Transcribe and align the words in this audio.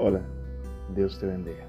Hola, 0.00 0.20
Dios 0.94 1.18
te 1.18 1.26
bendiga. 1.26 1.66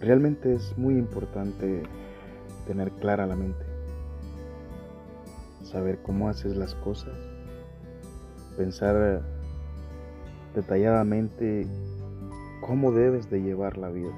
Realmente 0.00 0.54
es 0.54 0.78
muy 0.78 0.94
importante 0.94 1.82
tener 2.66 2.90
clara 2.92 3.26
la 3.26 3.36
mente, 3.36 3.66
saber 5.62 5.98
cómo 5.98 6.30
haces 6.30 6.56
las 6.56 6.74
cosas, 6.76 7.12
pensar 8.56 9.20
detalladamente 10.54 11.66
cómo 12.62 12.90
debes 12.90 13.28
de 13.28 13.42
llevar 13.42 13.76
la 13.76 13.90
vida. 13.90 14.14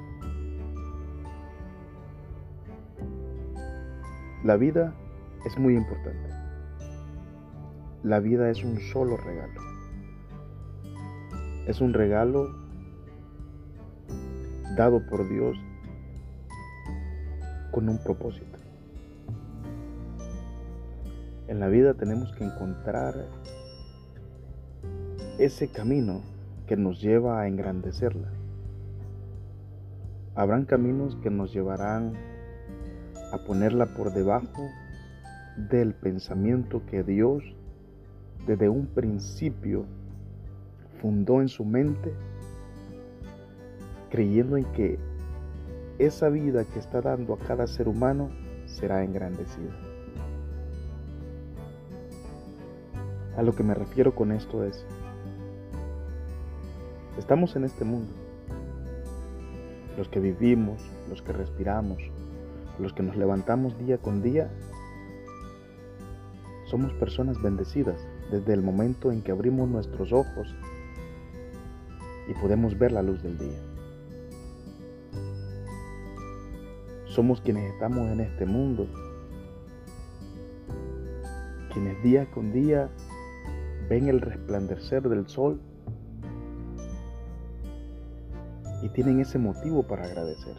La 4.44 4.56
vida 4.56 4.94
es 5.44 5.58
muy 5.58 5.74
importante. 5.74 6.30
La 8.04 8.20
vida 8.20 8.50
es 8.50 8.62
un 8.62 8.78
solo 8.78 9.16
regalo. 9.16 9.69
Es 11.70 11.80
un 11.80 11.94
regalo 11.94 12.48
dado 14.76 15.06
por 15.06 15.28
Dios 15.28 15.56
con 17.70 17.88
un 17.88 18.02
propósito. 18.02 18.58
En 21.46 21.60
la 21.60 21.68
vida 21.68 21.94
tenemos 21.94 22.32
que 22.32 22.42
encontrar 22.42 23.14
ese 25.38 25.70
camino 25.70 26.22
que 26.66 26.76
nos 26.76 27.00
lleva 27.00 27.40
a 27.40 27.46
engrandecerla. 27.46 28.32
Habrán 30.34 30.64
caminos 30.64 31.14
que 31.22 31.30
nos 31.30 31.52
llevarán 31.52 32.14
a 33.32 33.38
ponerla 33.46 33.86
por 33.94 34.12
debajo 34.12 34.66
del 35.70 35.94
pensamiento 35.94 36.82
que 36.86 37.04
Dios 37.04 37.44
desde 38.48 38.68
un 38.68 38.86
principio 38.86 39.86
fundó 41.00 41.40
en 41.40 41.48
su 41.48 41.64
mente, 41.64 42.12
creyendo 44.10 44.56
en 44.56 44.64
que 44.72 44.98
esa 45.98 46.28
vida 46.28 46.64
que 46.64 46.78
está 46.78 47.00
dando 47.00 47.34
a 47.34 47.38
cada 47.38 47.66
ser 47.66 47.88
humano 47.88 48.30
será 48.66 49.02
engrandecida. 49.02 49.72
A 53.36 53.42
lo 53.42 53.54
que 53.54 53.62
me 53.62 53.74
refiero 53.74 54.14
con 54.14 54.32
esto 54.32 54.64
es, 54.64 54.84
estamos 57.18 57.56
en 57.56 57.64
este 57.64 57.84
mundo, 57.84 58.12
los 59.96 60.08
que 60.08 60.20
vivimos, 60.20 60.82
los 61.08 61.22
que 61.22 61.32
respiramos, 61.32 61.98
los 62.78 62.92
que 62.92 63.02
nos 63.02 63.16
levantamos 63.16 63.78
día 63.78 63.98
con 63.98 64.22
día, 64.22 64.50
somos 66.66 66.92
personas 66.94 67.40
bendecidas 67.42 68.06
desde 68.30 68.52
el 68.52 68.62
momento 68.62 69.10
en 69.10 69.22
que 69.22 69.32
abrimos 69.32 69.68
nuestros 69.68 70.12
ojos 70.12 70.54
y 72.30 72.34
podemos 72.34 72.78
ver 72.78 72.92
la 72.92 73.02
luz 73.02 73.20
del 73.24 73.36
día. 73.36 73.58
Somos 77.06 77.40
quienes 77.40 77.72
estamos 77.72 78.08
en 78.08 78.20
este 78.20 78.46
mundo, 78.46 78.86
quienes 81.72 82.00
día 82.04 82.30
con 82.30 82.52
día 82.52 82.88
ven 83.88 84.08
el 84.08 84.20
resplandecer 84.20 85.08
del 85.08 85.26
sol 85.26 85.60
y 88.82 88.88
tienen 88.90 89.18
ese 89.18 89.38
motivo 89.38 89.82
para 89.82 90.04
agradecer. 90.04 90.54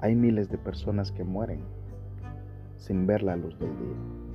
Hay 0.00 0.16
miles 0.16 0.48
de 0.50 0.58
personas 0.58 1.12
que 1.12 1.22
mueren 1.22 1.60
sin 2.76 3.06
ver 3.06 3.22
la 3.22 3.36
luz 3.36 3.56
del 3.60 3.70
día. 3.78 4.27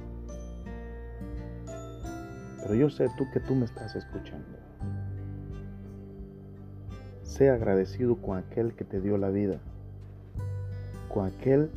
Pero 2.64 2.75
yo 2.75 2.89
sé 2.89 3.09
tú 3.17 3.30
que 3.30 3.42
tú 3.42 3.56
me 3.56 3.66
estás 3.66 3.94
escuchando. 3.94 4.58
Sé 7.22 7.50
agradecido 7.50 8.16
con 8.16 8.38
aquel 8.38 8.74
que 8.74 8.85
te 8.85 9.01
dio 9.01 9.18
la 9.18 9.29
vida, 9.29 9.59
con 11.13 11.25
aquel 11.25 11.69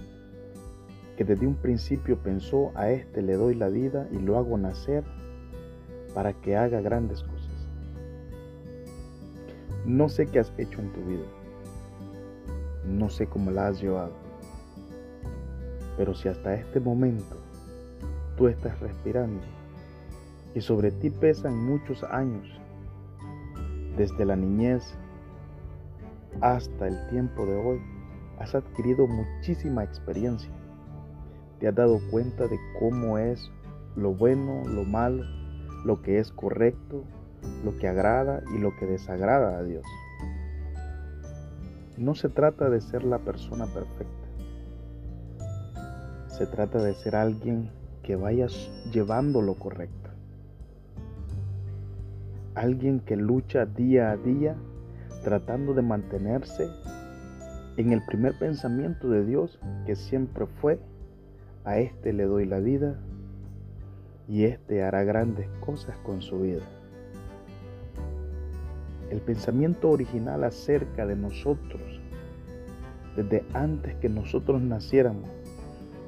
que 1.16 1.24
desde 1.24 1.44
un 1.44 1.56
principio 1.56 2.18
pensó 2.18 2.70
a 2.76 2.90
este 2.90 3.20
le 3.20 3.34
doy 3.34 3.56
la 3.56 3.68
vida 3.68 4.06
y 4.12 4.18
lo 4.18 4.38
hago 4.38 4.56
nacer 4.58 5.02
para 6.14 6.34
que 6.34 6.56
haga 6.56 6.80
grandes 6.80 7.24
cosas. 7.24 7.68
No 9.84 10.08
sé 10.08 10.26
qué 10.26 10.38
has 10.38 10.52
hecho 10.56 10.80
en 10.80 10.92
tu 10.92 11.00
vida, 11.00 11.26
no 12.86 13.10
sé 13.10 13.26
cómo 13.26 13.50
la 13.50 13.66
has 13.68 13.82
llevado. 13.82 14.12
Pero 15.96 16.14
si 16.14 16.28
hasta 16.28 16.54
este 16.54 16.78
momento 16.78 17.36
tú 18.36 18.46
estás 18.46 18.78
respirando 18.78 19.42
y 20.56 20.62
sobre 20.62 20.90
ti 20.90 21.10
pesan 21.10 21.54
muchos 21.66 22.02
años, 22.02 22.48
desde 23.98 24.24
la 24.24 24.36
niñez 24.36 24.96
hasta 26.40 26.88
el 26.88 27.08
tiempo 27.08 27.44
de 27.44 27.56
hoy, 27.56 27.78
has 28.38 28.54
adquirido 28.54 29.06
muchísima 29.06 29.84
experiencia. 29.84 30.50
Te 31.60 31.68
has 31.68 31.74
dado 31.74 32.00
cuenta 32.10 32.48
de 32.48 32.58
cómo 32.80 33.18
es 33.18 33.50
lo 33.96 34.14
bueno, 34.14 34.62
lo 34.64 34.84
malo, 34.84 35.24
lo 35.84 36.00
que 36.00 36.20
es 36.20 36.32
correcto, 36.32 37.04
lo 37.62 37.76
que 37.76 37.88
agrada 37.88 38.42
y 38.54 38.58
lo 38.58 38.74
que 38.76 38.86
desagrada 38.86 39.58
a 39.58 39.62
Dios. 39.62 39.84
No 41.98 42.14
se 42.14 42.30
trata 42.30 42.70
de 42.70 42.80
ser 42.80 43.04
la 43.04 43.18
persona 43.18 43.66
perfecta. 43.66 44.26
Se 46.28 46.46
trata 46.46 46.82
de 46.82 46.94
ser 46.94 47.14
alguien 47.14 47.70
que 48.02 48.16
vaya 48.16 48.46
llevando 48.90 49.42
lo 49.42 49.54
correcto. 49.54 50.05
Alguien 52.56 52.98
que 52.98 53.16
lucha 53.16 53.66
día 53.66 54.10
a 54.10 54.16
día 54.16 54.56
tratando 55.22 55.74
de 55.74 55.82
mantenerse 55.82 56.68
en 57.76 57.92
el 57.92 58.04
primer 58.04 58.36
pensamiento 58.38 59.08
de 59.08 59.24
Dios 59.24 59.60
que 59.86 59.94
siempre 59.94 60.46
fue, 60.46 60.80
a 61.64 61.78
este 61.78 62.12
le 62.12 62.24
doy 62.24 62.46
la 62.46 62.58
vida 62.58 62.96
y 64.28 64.44
este 64.44 64.82
hará 64.82 65.04
grandes 65.04 65.48
cosas 65.60 65.96
con 65.98 66.20
su 66.20 66.40
vida 66.40 66.62
el 69.10 69.20
pensamiento 69.20 69.90
original 69.90 70.44
acerca 70.44 71.06
de 71.06 71.16
nosotros, 71.16 71.80
desde 73.14 73.44
antes 73.54 73.94
que 73.96 74.08
nosotros 74.08 74.60
naciéramos, 74.62 75.28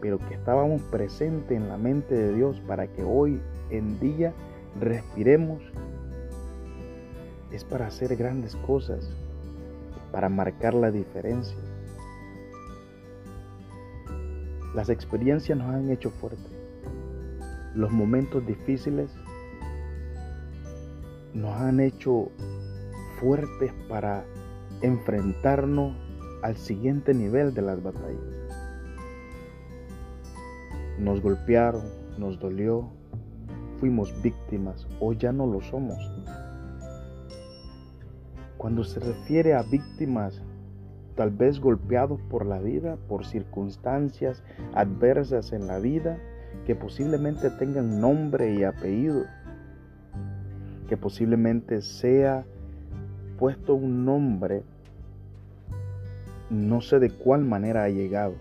pero 0.00 0.18
que 0.18 0.34
estábamos 0.34 0.82
presentes 0.82 1.56
en 1.56 1.68
la 1.68 1.76
mente 1.76 2.14
de 2.14 2.34
Dios 2.34 2.60
para 2.66 2.86
que 2.86 3.02
hoy 3.02 3.40
en 3.70 3.98
día 4.00 4.32
respiremos, 4.80 5.62
es 7.52 7.64
para 7.64 7.86
hacer 7.86 8.16
grandes 8.16 8.56
cosas, 8.56 9.10
para 10.12 10.28
marcar 10.28 10.74
la 10.74 10.90
diferencia. 10.90 11.56
Las 14.74 14.90
experiencias 14.90 15.58
nos 15.58 15.68
han 15.68 15.90
hecho 15.90 16.10
fuertes. 16.10 16.52
Los 17.74 17.90
momentos 17.90 18.46
difíciles 18.46 19.10
nos 21.34 21.54
han 21.60 21.80
hecho 21.80 22.30
fuertes 23.20 23.72
para 23.88 24.24
enfrentarnos 24.82 25.94
al 26.42 26.56
siguiente 26.56 27.14
nivel 27.14 27.54
de 27.54 27.62
las 27.62 27.82
batallas. 27.82 28.20
Nos 30.98 31.20
golpearon, 31.20 31.84
nos 32.18 32.38
dolió, 32.38 32.88
fuimos 33.78 34.20
víctimas 34.22 34.86
o 35.00 35.12
ya 35.12 35.32
no 35.32 35.46
lo 35.46 35.60
somos. 35.60 35.98
Cuando 38.58 38.82
se 38.82 38.98
refiere 38.98 39.54
a 39.54 39.62
víctimas, 39.62 40.42
tal 41.14 41.30
vez 41.30 41.60
golpeados 41.60 42.20
por 42.28 42.44
la 42.44 42.58
vida, 42.58 42.96
por 43.08 43.24
circunstancias 43.24 44.42
adversas 44.74 45.52
en 45.52 45.68
la 45.68 45.78
vida, 45.78 46.18
que 46.66 46.74
posiblemente 46.74 47.50
tengan 47.50 48.00
nombre 48.00 48.52
y 48.52 48.64
apellido, 48.64 49.24
que 50.88 50.96
posiblemente 50.96 51.82
sea 51.82 52.44
puesto 53.38 53.74
un 53.74 54.04
nombre, 54.04 54.64
no 56.50 56.80
sé 56.80 56.98
de 56.98 57.10
cuál 57.10 57.44
manera 57.44 57.84
ha 57.84 57.88
llegado 57.88 58.34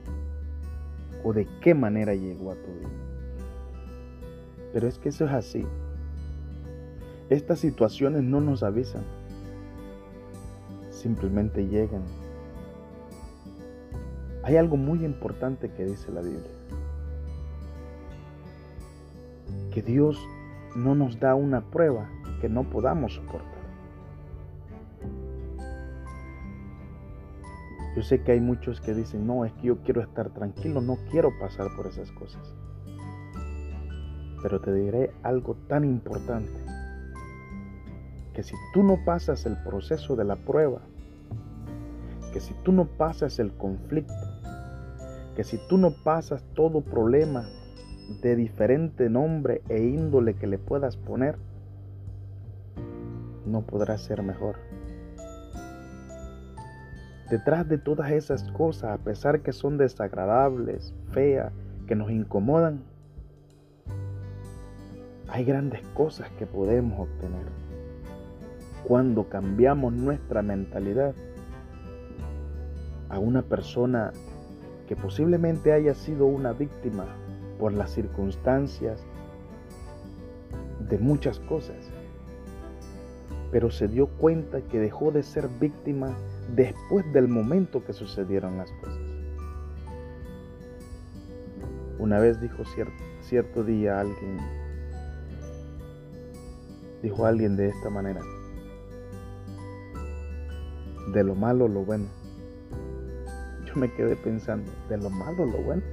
o 1.23 1.31
de 1.31 1.47
qué 1.61 1.75
manera 1.75 2.15
llegó 2.15 2.51
a 2.51 2.55
tu 2.55 2.73
vida. 2.73 2.89
Pero 4.73 4.87
es 4.87 4.97
que 4.97 5.09
eso 5.09 5.25
es 5.25 5.31
así. 5.31 5.63
Estas 7.29 7.59
situaciones 7.59 8.23
no 8.23 8.39
nos 8.39 8.63
avisan, 8.63 9.03
simplemente 10.97 11.67
llegan. 11.67 12.03
Hay 14.43 14.57
algo 14.57 14.77
muy 14.77 15.03
importante 15.03 15.69
que 15.71 15.85
dice 15.85 16.11
la 16.11 16.21
Biblia. 16.21 16.51
Que 19.71 19.81
Dios 19.81 20.19
no 20.75 20.95
nos 20.95 21.19
da 21.19 21.35
una 21.35 21.61
prueba 21.61 22.09
que 22.41 22.49
no 22.49 22.63
podamos 22.63 23.15
soportar. 23.15 23.57
Yo 27.95 28.03
sé 28.03 28.21
que 28.21 28.33
hay 28.33 28.39
muchos 28.39 28.79
que 28.79 28.93
dicen, 28.93 29.25
no, 29.25 29.43
es 29.43 29.51
que 29.53 29.67
yo 29.67 29.77
quiero 29.81 30.01
estar 30.01 30.29
tranquilo, 30.29 30.81
no 30.81 30.97
quiero 31.09 31.31
pasar 31.39 31.67
por 31.75 31.87
esas 31.87 32.11
cosas. 32.11 32.53
Pero 34.43 34.61
te 34.61 34.71
diré 34.71 35.11
algo 35.23 35.55
tan 35.67 35.83
importante, 35.83 36.53
que 38.37 38.43
si 38.43 38.55
tú 38.71 38.83
no 38.83 39.03
pasas 39.03 39.47
el 39.47 39.57
proceso 39.63 40.15
de 40.15 40.23
la 40.23 40.35
prueba, 40.35 40.79
que 42.31 42.39
si 42.39 42.53
tú 42.61 42.71
no 42.71 42.85
pasas 42.85 43.39
el 43.39 43.51
conflicto, 43.51 44.13
que 45.35 45.43
si 45.43 45.57
tú 45.67 45.79
no 45.79 45.89
pasas 46.03 46.43
todo 46.53 46.81
problema 46.81 47.49
de 48.21 48.35
diferente 48.35 49.09
nombre 49.09 49.63
e 49.69 49.79
índole 49.79 50.35
que 50.35 50.45
le 50.45 50.59
puedas 50.59 50.97
poner, 50.97 51.39
no 53.47 53.63
podrás 53.63 54.03
ser 54.03 54.21
mejor. 54.21 54.57
Detrás 57.31 57.67
de 57.67 57.79
todas 57.79 58.11
esas 58.11 58.43
cosas, 58.51 58.91
a 58.91 59.03
pesar 59.03 59.41
que 59.41 59.51
son 59.51 59.79
desagradables, 59.79 60.93
feas, 61.11 61.51
que 61.87 61.95
nos 61.95 62.11
incomodan, 62.11 62.83
hay 65.27 65.43
grandes 65.43 65.81
cosas 65.95 66.29
que 66.37 66.45
podemos 66.45 66.99
obtener 66.99 67.66
cuando 68.87 69.27
cambiamos 69.27 69.91
nuestra 69.91 70.41
mentalidad 70.41 71.13
a 73.09 73.19
una 73.19 73.41
persona 73.41 74.13
que 74.87 74.95
posiblemente 74.95 75.73
haya 75.73 75.93
sido 75.93 76.25
una 76.25 76.53
víctima 76.53 77.05
por 77.59 77.73
las 77.73 77.91
circunstancias 77.91 79.03
de 80.87 80.97
muchas 80.99 81.41
cosas, 81.41 81.91
pero 83.51 83.71
se 83.71 83.89
dio 83.89 84.07
cuenta 84.07 84.61
que 84.61 84.79
dejó 84.79 85.11
de 85.11 85.21
ser 85.21 85.49
víctima 85.59 86.15
después 86.55 87.11
del 87.11 87.27
momento 87.27 87.83
que 87.83 87.91
sucedieron 87.91 88.57
las 88.57 88.71
cosas. 88.71 89.01
Una 91.99 92.19
vez 92.19 92.39
dijo 92.39 92.63
cierto, 93.21 93.65
día 93.65 93.99
alguien, 93.99 94.37
dijo 97.03 97.25
alguien 97.25 97.57
de 97.57 97.67
esta 97.67 97.89
manera, 97.89 98.21
de 101.13 101.23
lo 101.23 101.35
malo 101.35 101.67
lo 101.67 101.83
bueno. 101.83 102.05
Yo 103.65 103.75
me 103.75 103.91
quedé 103.93 104.15
pensando, 104.15 104.71
de 104.89 104.97
lo 104.97 105.09
malo 105.09 105.45
lo 105.45 105.61
bueno. 105.63 105.83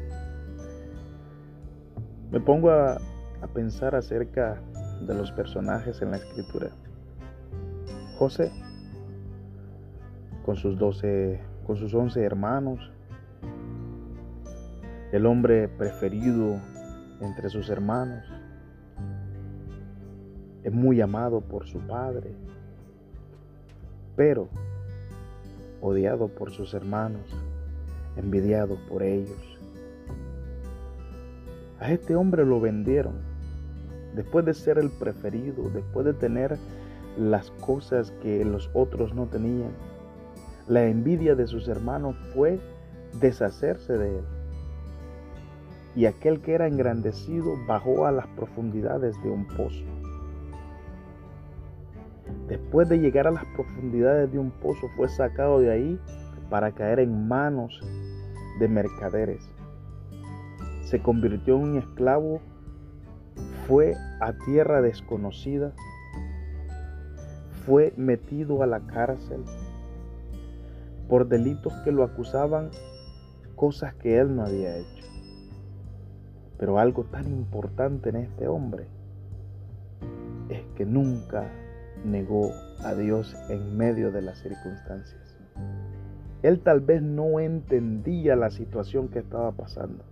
Me 2.31 2.41
pongo 2.41 2.71
a, 2.71 2.99
a 3.43 3.47
pensar 3.53 3.95
acerca 3.95 4.61
de 5.07 5.15
los 5.15 5.31
personajes 5.33 6.03
en 6.03 6.11
la 6.11 6.17
escritura. 6.17 6.71
José, 8.19 8.51
con 10.45 10.57
sus 10.57 10.79
doce, 10.79 11.41
con 11.67 11.77
sus 11.77 11.95
once 11.95 12.23
hermanos, 12.23 12.91
el 15.13 15.27
hombre 15.27 15.69
preferido 15.69 16.61
entre 17.21 17.49
sus 17.49 17.71
hermanos, 17.71 18.25
es 20.65 20.73
muy 20.73 21.01
amado 21.01 21.41
por 21.41 21.67
su 21.67 21.79
padre, 21.81 22.35
pero 24.17 24.49
odiado 25.85 26.29
por 26.29 26.51
sus 26.51 26.73
hermanos, 26.73 27.31
envidiado 28.17 28.79
por 28.89 29.03
ellos. 29.03 29.59
A 31.79 31.93
este 31.93 32.17
hombre 32.17 32.47
lo 32.47 32.59
vendieron, 32.59 33.17
después 34.15 34.47
de 34.47 34.55
ser 34.55 34.79
el 34.79 34.91
preferido, 34.91 35.69
después 35.69 36.07
de 36.07 36.15
tener 36.15 36.57
las 37.19 37.51
cosas 37.51 38.13
que 38.23 38.45
los 38.47 38.71
otros 38.73 39.15
no 39.15 39.27
tenían. 39.27 39.73
La 40.67 40.87
envidia 40.87 41.35
de 41.35 41.47
sus 41.47 41.69
hermanos 41.69 42.17
fue 42.33 42.59
deshacerse 43.21 43.99
de 43.99 44.19
él. 44.19 44.25
Y 45.95 46.07
aquel 46.07 46.41
que 46.41 46.55
era 46.55 46.67
engrandecido 46.67 47.53
bajó 47.69 48.07
a 48.07 48.13
las 48.13 48.27
profundidades 48.29 49.23
de 49.23 49.31
un 49.31 49.47
pozo. 49.47 49.85
Después 52.49 52.89
de 52.89 52.99
llegar 52.99 53.27
a 53.27 53.31
las 53.31 53.45
profundidades 53.57 54.31
de 54.31 54.39
un 54.39 54.51
pozo 54.51 54.89
fue 54.97 55.09
sacado 55.09 55.61
de 55.61 55.71
ahí 55.71 56.01
para 56.51 56.73
caer 56.73 57.01
en 57.01 57.27
manos 57.27 57.81
de 58.61 58.69
mercaderes. 58.69 59.49
Se 60.85 61.01
convirtió 61.01 61.57
en 61.57 61.63
un 61.63 61.79
esclavo, 61.79 62.41
fue 63.67 63.95
a 64.21 64.33
tierra 64.45 64.83
desconocida 64.83 65.73
fue 67.67 67.95
metido 67.97 68.63
a 68.63 68.67
la 68.67 68.81
cárcel 68.81 69.43
por 71.09 71.29
delitos 71.29 71.73
que 71.85 71.93
lo 71.93 72.03
acusaban, 72.03 72.71
cosas 73.57 73.95
que 73.95 74.19
él 74.19 74.35
no 74.35 74.45
había 74.45 74.77
hecho. 74.77 75.05
Pero 76.59 76.79
algo 76.79 77.05
tan 77.05 77.27
importante 77.27 78.11
en 78.11 78.17
este 78.17 78.49
hombre 78.49 78.87
es 80.49 80.63
que 80.77 80.85
nunca 80.85 81.51
negó 82.05 82.53
a 82.81 82.95
Dios 82.95 83.35
en 83.49 83.77
medio 83.77 84.13
de 84.13 84.23
las 84.23 84.39
circunstancias. 84.39 85.37
Él 86.43 86.61
tal 86.61 86.81
vez 86.81 87.03
no 87.03 87.41
entendía 87.41 88.37
la 88.37 88.51
situación 88.51 89.09
que 89.09 89.21
estaba 89.21 89.53
pasando. 89.53 90.05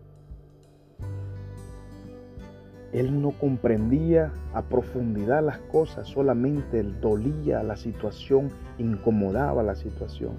Él 2.93 3.23
no 3.23 3.31
comprendía 3.33 4.33
a 4.53 4.63
profundidad 4.63 5.43
las 5.43 5.59
cosas, 5.59 6.09
solamente 6.09 6.83
dolía 6.83 7.63
la 7.63 7.77
situación, 7.77 8.51
incomodaba 8.79 9.63
la 9.63 9.75
situación. 9.75 10.33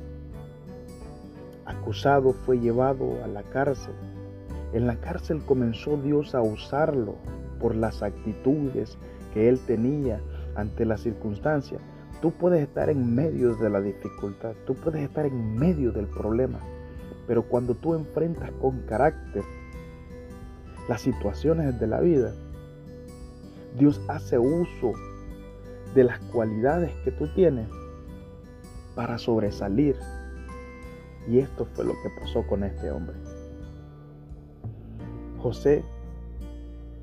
Acusado 1.65 2.33
fue 2.33 2.59
llevado 2.59 3.23
a 3.23 3.27
la 3.27 3.43
cárcel. 3.43 3.93
En 4.73 4.85
la 4.85 4.95
cárcel 4.97 5.41
comenzó 5.45 5.97
Dios 5.97 6.35
a 6.35 6.41
usarlo 6.41 7.15
por 7.59 7.75
las 7.75 8.03
actitudes 8.03 8.97
que 9.33 9.49
él 9.49 9.59
tenía 9.65 10.19
ante 10.55 10.85
las 10.85 11.01
circunstancias. 11.01 11.81
Tú 12.21 12.31
puedes 12.31 12.61
estar 12.61 12.89
en 12.89 13.13
medio 13.13 13.55
de 13.55 13.69
la 13.69 13.81
dificultad, 13.81 14.53
tú 14.65 14.75
puedes 14.75 15.01
estar 15.03 15.25
en 15.25 15.55
medio 15.57 15.91
del 15.91 16.07
problema, 16.07 16.59
pero 17.27 17.43
cuando 17.43 17.75
tú 17.75 17.93
enfrentas 17.95 18.51
con 18.61 18.79
carácter 18.81 19.43
las 20.87 21.01
situaciones 21.01 21.79
de 21.79 21.87
la 21.87 21.99
vida, 21.99 22.33
Dios 23.77 24.01
hace 24.07 24.37
uso 24.37 24.93
de 25.95 26.03
las 26.03 26.19
cualidades 26.31 26.91
que 27.03 27.11
tú 27.11 27.27
tienes 27.33 27.67
para 28.95 29.17
sobresalir. 29.17 29.95
Y 31.27 31.39
esto 31.39 31.65
fue 31.73 31.85
lo 31.85 31.93
que 32.03 32.09
pasó 32.19 32.45
con 32.45 32.63
este 32.63 32.91
hombre. 32.91 33.15
José 35.39 35.83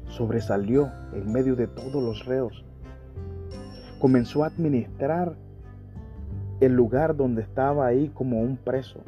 sobresalió 0.08 0.90
en 1.12 1.32
medio 1.32 1.56
de 1.56 1.66
todos 1.66 2.02
los 2.02 2.24
reos. 2.26 2.64
Comenzó 4.00 4.42
a 4.42 4.48
administrar 4.48 5.36
el 6.60 6.72
lugar 6.74 7.16
donde 7.16 7.42
estaba 7.42 7.86
ahí 7.86 8.08
como 8.08 8.40
un 8.40 8.56
preso. 8.56 9.00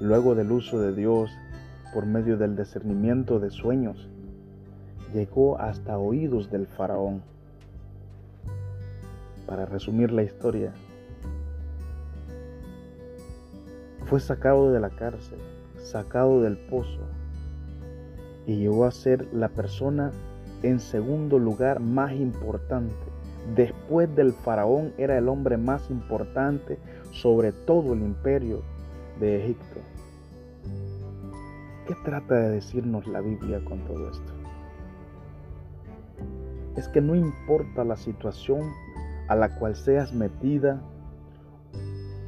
Luego 0.00 0.36
del 0.36 0.52
uso 0.52 0.78
de 0.78 0.94
Dios 0.94 1.30
por 1.92 2.06
medio 2.06 2.36
del 2.36 2.54
discernimiento 2.54 3.40
de 3.40 3.50
sueños, 3.50 4.08
llegó 5.12 5.58
hasta 5.58 5.98
oídos 5.98 6.50
del 6.50 6.66
faraón. 6.66 7.22
Para 9.46 9.64
resumir 9.64 10.12
la 10.12 10.22
historia, 10.22 10.72
fue 14.04 14.20
sacado 14.20 14.70
de 14.70 14.80
la 14.80 14.90
cárcel, 14.90 15.38
sacado 15.78 16.42
del 16.42 16.56
pozo 16.56 17.00
y 18.46 18.56
llegó 18.56 18.84
a 18.84 18.90
ser 18.90 19.26
la 19.32 19.48
persona 19.48 20.12
en 20.62 20.80
segundo 20.80 21.38
lugar 21.38 21.80
más 21.80 22.12
importante. 22.12 22.94
Después 23.54 24.14
del 24.14 24.32
faraón 24.32 24.92
era 24.98 25.16
el 25.16 25.28
hombre 25.28 25.56
más 25.56 25.90
importante 25.90 26.78
sobre 27.12 27.52
todo 27.52 27.94
el 27.94 28.02
imperio 28.02 28.62
de 29.20 29.44
Egipto. 29.44 29.80
¿Qué 31.86 31.94
trata 32.04 32.34
de 32.34 32.50
decirnos 32.50 33.06
la 33.06 33.20
Biblia 33.20 33.60
con 33.64 33.78
todo 33.86 34.10
esto? 34.10 34.38
es 36.78 36.88
que 36.88 37.00
no 37.00 37.16
importa 37.16 37.82
la 37.82 37.96
situación 37.96 38.72
a 39.26 39.34
la 39.34 39.56
cual 39.56 39.74
seas 39.74 40.14
metida 40.14 40.80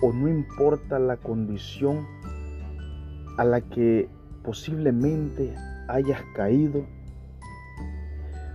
o 0.02 0.12
no 0.12 0.28
importa 0.28 0.98
la 0.98 1.16
condición 1.16 2.04
a 3.38 3.44
la 3.44 3.60
que 3.60 4.08
posiblemente 4.42 5.54
hayas 5.88 6.20
caído, 6.34 6.84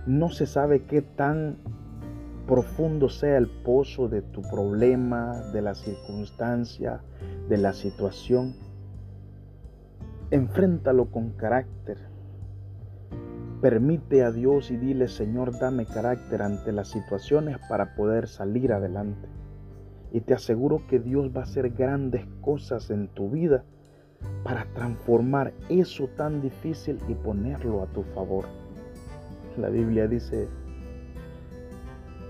no 0.06 0.30
se 0.30 0.46
sabe 0.46 0.84
qué 0.84 1.02
tan 1.02 1.56
profundo 2.46 3.08
sea 3.08 3.38
el 3.38 3.48
pozo 3.48 4.08
de 4.08 4.22
tu 4.22 4.42
problema, 4.42 5.40
de 5.52 5.62
la 5.62 5.74
circunstancia, 5.74 7.00
de 7.48 7.56
la 7.56 7.72
situación. 7.72 8.54
Enfréntalo 10.30 11.10
con 11.10 11.30
carácter 11.30 12.16
Permite 13.60 14.22
a 14.22 14.32
Dios 14.32 14.70
y 14.70 14.76
dile, 14.76 15.08
Señor, 15.08 15.58
dame 15.58 15.86
carácter 15.86 16.42
ante 16.42 16.72
las 16.72 16.88
situaciones 16.88 17.56
para 17.70 17.94
poder 17.94 18.28
salir 18.28 18.70
adelante. 18.72 19.26
Y 20.12 20.20
te 20.20 20.34
aseguro 20.34 20.86
que 20.88 21.00
Dios 21.00 21.30
va 21.34 21.40
a 21.40 21.44
hacer 21.44 21.70
grandes 21.70 22.26
cosas 22.42 22.90
en 22.90 23.08
tu 23.08 23.30
vida 23.30 23.64
para 24.44 24.66
transformar 24.74 25.54
eso 25.70 26.06
tan 26.18 26.42
difícil 26.42 26.98
y 27.08 27.14
ponerlo 27.14 27.82
a 27.82 27.86
tu 27.86 28.02
favor. 28.02 28.44
La 29.56 29.70
Biblia 29.70 30.06
dice 30.06 30.48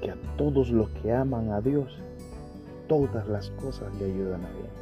que 0.01 0.13
a 0.13 0.17
todos 0.37 0.71
los 0.71 0.89
que 0.91 1.13
aman 1.13 1.51
a 1.51 1.61
Dios, 1.61 2.01
todas 2.87 3.27
las 3.27 3.51
cosas 3.51 3.93
le 3.97 4.05
ayudan 4.05 4.45
a 4.45 4.51
bien. 4.51 4.77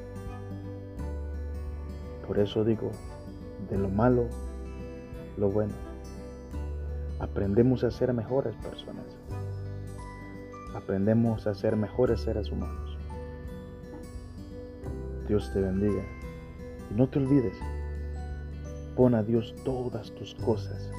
Por 2.27 2.39
eso 2.39 2.65
digo, 2.65 2.91
de 3.71 3.79
lo 3.79 3.89
malo, 3.89 4.27
lo 5.39 5.51
bueno. 5.51 5.73
Aprendemos 7.19 7.83
a 7.85 7.91
ser 7.91 8.13
mejores 8.13 8.55
personas. 8.57 9.07
Aprendemos 10.75 11.47
a 11.47 11.55
ser 11.55 11.77
mejores 11.77 12.21
seres 12.21 12.51
humanos. 12.51 12.99
Dios 15.29 15.51
te 15.55 15.61
bendiga. 15.61 16.03
Y 16.91 16.95
no 16.95 17.09
te 17.09 17.19
olvides, 17.19 17.57
pon 18.95 19.15
a 19.15 19.23
Dios 19.23 19.55
todas 19.65 20.11
tus 20.13 20.35
cosas. 20.35 20.91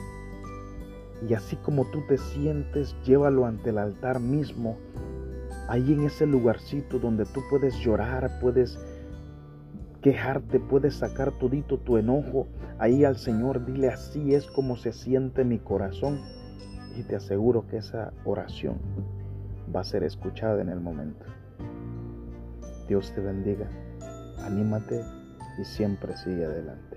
Y 1.28 1.34
así 1.34 1.56
como 1.58 1.86
tú 1.86 2.02
te 2.08 2.18
sientes, 2.18 2.96
llévalo 3.04 3.46
ante 3.46 3.70
el 3.70 3.78
altar 3.78 4.20
mismo, 4.20 4.78
ahí 5.68 5.94
en 5.94 6.06
ese 6.06 6.26
lugarcito 6.26 7.00
donde 7.00 7.26
tú 7.26 7.42
puedes 7.50 7.78
llorar, 7.80 8.40
puedes 8.42 8.78
quejarte, 10.02 10.60
puedes 10.60 10.96
sacar 10.96 11.32
todito 11.32 11.80
tu 11.80 11.98
enojo. 11.98 12.48
Ahí 12.78 13.04
al 13.04 13.18
Señor 13.18 13.66
dile 13.66 13.90
así 13.90 14.36
es 14.36 14.46
como 14.46 14.76
se 14.76 14.94
siente 14.94 15.44
mi 15.44 15.58
corazón. 15.58 16.22
Y 16.96 17.04
te 17.04 17.16
aseguro 17.16 17.66
que 17.68 17.78
esa 17.78 18.14
oración 18.24 18.78
va 19.76 19.82
a 19.82 19.84
ser 19.84 20.04
escuchada 20.04 20.62
en 20.62 20.70
el 20.70 20.80
momento. 20.80 21.26
Dios 22.88 23.12
te 23.14 23.22
bendiga. 23.22 23.68
Anímate 24.44 25.02
y 25.60 25.66
siempre 25.66 26.16
sigue 26.18 26.46
adelante. 26.46 26.95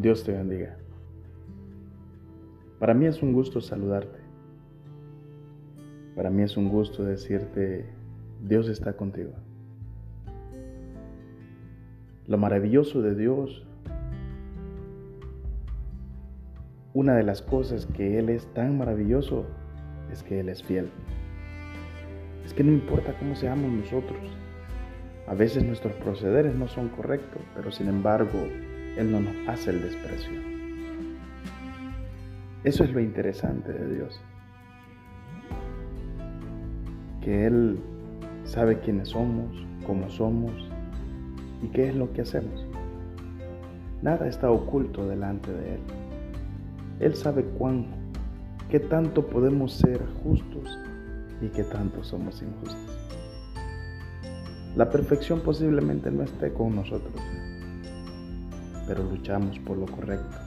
Dios 0.00 0.22
te 0.22 0.32
bendiga. 0.32 0.76
Para 2.78 2.94
mí 2.94 3.06
es 3.06 3.22
un 3.22 3.32
gusto 3.32 3.60
saludarte. 3.60 4.18
Para 6.14 6.30
mí 6.30 6.42
es 6.42 6.56
un 6.56 6.68
gusto 6.68 7.04
decirte, 7.04 7.84
Dios 8.40 8.68
está 8.68 8.92
contigo. 8.92 9.32
Lo 12.26 12.38
maravilloso 12.38 13.02
de 13.02 13.14
Dios 13.14 13.66
Una 16.94 17.14
de 17.14 17.22
las 17.22 17.42
cosas 17.42 17.86
que 17.86 18.18
Él 18.18 18.28
es 18.28 18.52
tan 18.54 18.76
maravilloso 18.76 19.44
es 20.10 20.24
que 20.24 20.40
Él 20.40 20.48
es 20.48 20.64
fiel. 20.64 20.90
Es 22.44 22.52
que 22.54 22.64
no 22.64 22.72
importa 22.72 23.14
cómo 23.20 23.36
seamos 23.36 23.70
nosotros. 23.70 24.18
A 25.28 25.34
veces 25.34 25.62
nuestros 25.64 25.92
procederes 25.92 26.56
no 26.56 26.66
son 26.66 26.88
correctos, 26.88 27.42
pero 27.54 27.70
sin 27.70 27.86
embargo 27.86 28.38
Él 28.98 29.12
no 29.12 29.20
nos 29.20 29.34
hace 29.46 29.70
el 29.70 29.80
desprecio. 29.80 30.32
Eso 32.64 32.82
es 32.82 32.90
lo 32.90 32.98
interesante 32.98 33.72
de 33.72 33.94
Dios. 33.94 34.20
Que 37.22 37.46
Él 37.46 37.78
sabe 38.44 38.80
quiénes 38.80 39.10
somos, 39.10 39.64
cómo 39.86 40.10
somos 40.10 40.52
y 41.62 41.68
qué 41.68 41.90
es 41.90 41.94
lo 41.94 42.12
que 42.12 42.22
hacemos. 42.22 42.66
Nada 44.02 44.26
está 44.26 44.50
oculto 44.50 45.06
delante 45.08 45.52
de 45.52 45.74
Él. 45.76 45.80
Él 46.98 47.14
sabe 47.14 47.44
cuán, 47.44 47.86
qué 48.68 48.80
tanto 48.80 49.28
podemos 49.28 49.74
ser 49.74 50.04
justos 50.24 50.76
y 51.40 51.46
qué 51.50 51.62
tanto 51.62 52.02
somos 52.02 52.42
injustos. 52.42 52.98
La 54.74 54.90
perfección 54.90 55.40
posiblemente 55.40 56.10
no 56.10 56.24
esté 56.24 56.52
con 56.52 56.74
nosotros, 56.74 57.14
pero 58.88 59.04
luchamos 59.04 59.58
por 59.58 59.76
lo 59.76 59.86
correcto, 59.86 60.38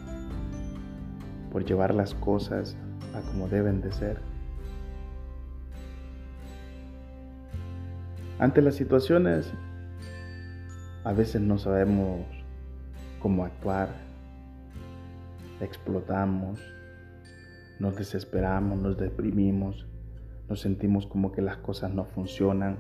por 1.52 1.64
llevar 1.64 1.94
las 1.94 2.16
cosas 2.16 2.76
a 3.14 3.22
como 3.22 3.48
deben 3.48 3.82
de 3.82 3.92
ser. 3.92 4.20
Ante 8.40 8.64
las 8.64 8.74
situaciones, 8.74 9.54
a 11.04 11.14
veces 11.14 11.40
no 11.42 11.60
sabemos 11.60 12.26
cómo 13.20 13.46
actuar, 13.46 13.90
explotamos, 15.60 16.60
nos 17.80 17.96
desesperamos, 17.96 18.80
nos 18.80 18.98
deprimimos, 18.98 19.86
nos 20.50 20.62
sentimos 20.62 21.06
como 21.06 21.32
que 21.32 21.44
las 21.44 21.58
cosas 21.58 21.94
no 21.94 22.06
funcionan, 22.06 22.78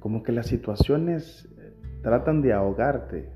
como 0.00 0.24
que 0.24 0.32
las 0.32 0.48
situaciones 0.48 1.48
eh, 1.58 1.72
tratan 2.02 2.42
de 2.42 2.52
ahogarte. 2.52 3.35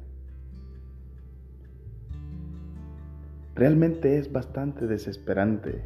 Realmente 3.60 4.16
es 4.16 4.32
bastante 4.32 4.86
desesperante, 4.86 5.82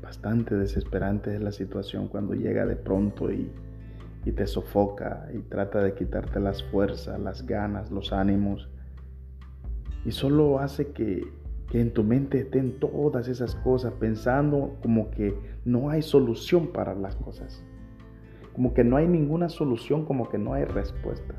bastante 0.00 0.54
desesperante 0.54 1.34
es 1.34 1.42
la 1.42 1.52
situación 1.52 2.08
cuando 2.08 2.32
llega 2.32 2.64
de 2.64 2.74
pronto 2.74 3.30
y, 3.30 3.52
y 4.24 4.32
te 4.32 4.46
sofoca 4.46 5.28
y 5.34 5.40
trata 5.40 5.82
de 5.82 5.92
quitarte 5.92 6.40
las 6.40 6.62
fuerzas, 6.62 7.20
las 7.20 7.44
ganas, 7.44 7.90
los 7.90 8.14
ánimos 8.14 8.70
y 10.06 10.10
solo 10.10 10.58
hace 10.58 10.92
que 10.92 11.20
que 11.70 11.82
en 11.82 11.92
tu 11.92 12.02
mente 12.02 12.38
estén 12.38 12.80
todas 12.80 13.28
esas 13.28 13.56
cosas 13.56 13.92
pensando 14.00 14.78
como 14.80 15.10
que 15.10 15.38
no 15.66 15.90
hay 15.90 16.00
solución 16.00 16.68
para 16.68 16.94
las 16.94 17.14
cosas. 17.16 17.62
Como 18.54 18.72
que 18.72 18.84
no 18.84 18.96
hay 18.96 19.06
ninguna 19.06 19.50
solución, 19.50 20.06
como 20.06 20.30
que 20.30 20.38
no 20.38 20.54
hay 20.54 20.64
respuesta. 20.64 21.34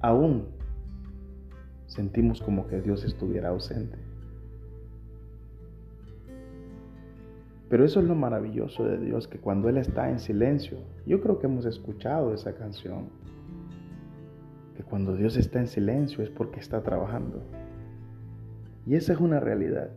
Aún 0.00 0.48
sentimos 1.86 2.40
como 2.40 2.66
que 2.66 2.80
Dios 2.80 3.04
estuviera 3.04 3.50
ausente. 3.50 4.05
Pero 7.68 7.84
eso 7.84 8.00
es 8.00 8.06
lo 8.06 8.14
maravilloso 8.14 8.84
de 8.84 8.98
Dios, 8.98 9.26
que 9.26 9.38
cuando 9.38 9.68
Él 9.68 9.76
está 9.76 10.08
en 10.08 10.20
silencio, 10.20 10.78
yo 11.04 11.20
creo 11.20 11.38
que 11.38 11.46
hemos 11.46 11.64
escuchado 11.64 12.32
esa 12.32 12.54
canción, 12.54 13.08
que 14.76 14.84
cuando 14.84 15.16
Dios 15.16 15.36
está 15.36 15.58
en 15.58 15.66
silencio 15.66 16.22
es 16.22 16.30
porque 16.30 16.60
está 16.60 16.82
trabajando. 16.82 17.42
Y 18.86 18.94
esa 18.94 19.14
es 19.14 19.20
una 19.20 19.40
realidad. 19.40 19.90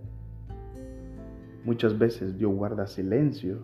Muchas 1.63 1.99
veces 1.99 2.37
Dios 2.37 2.51
guarda 2.55 2.87
silencio 2.87 3.59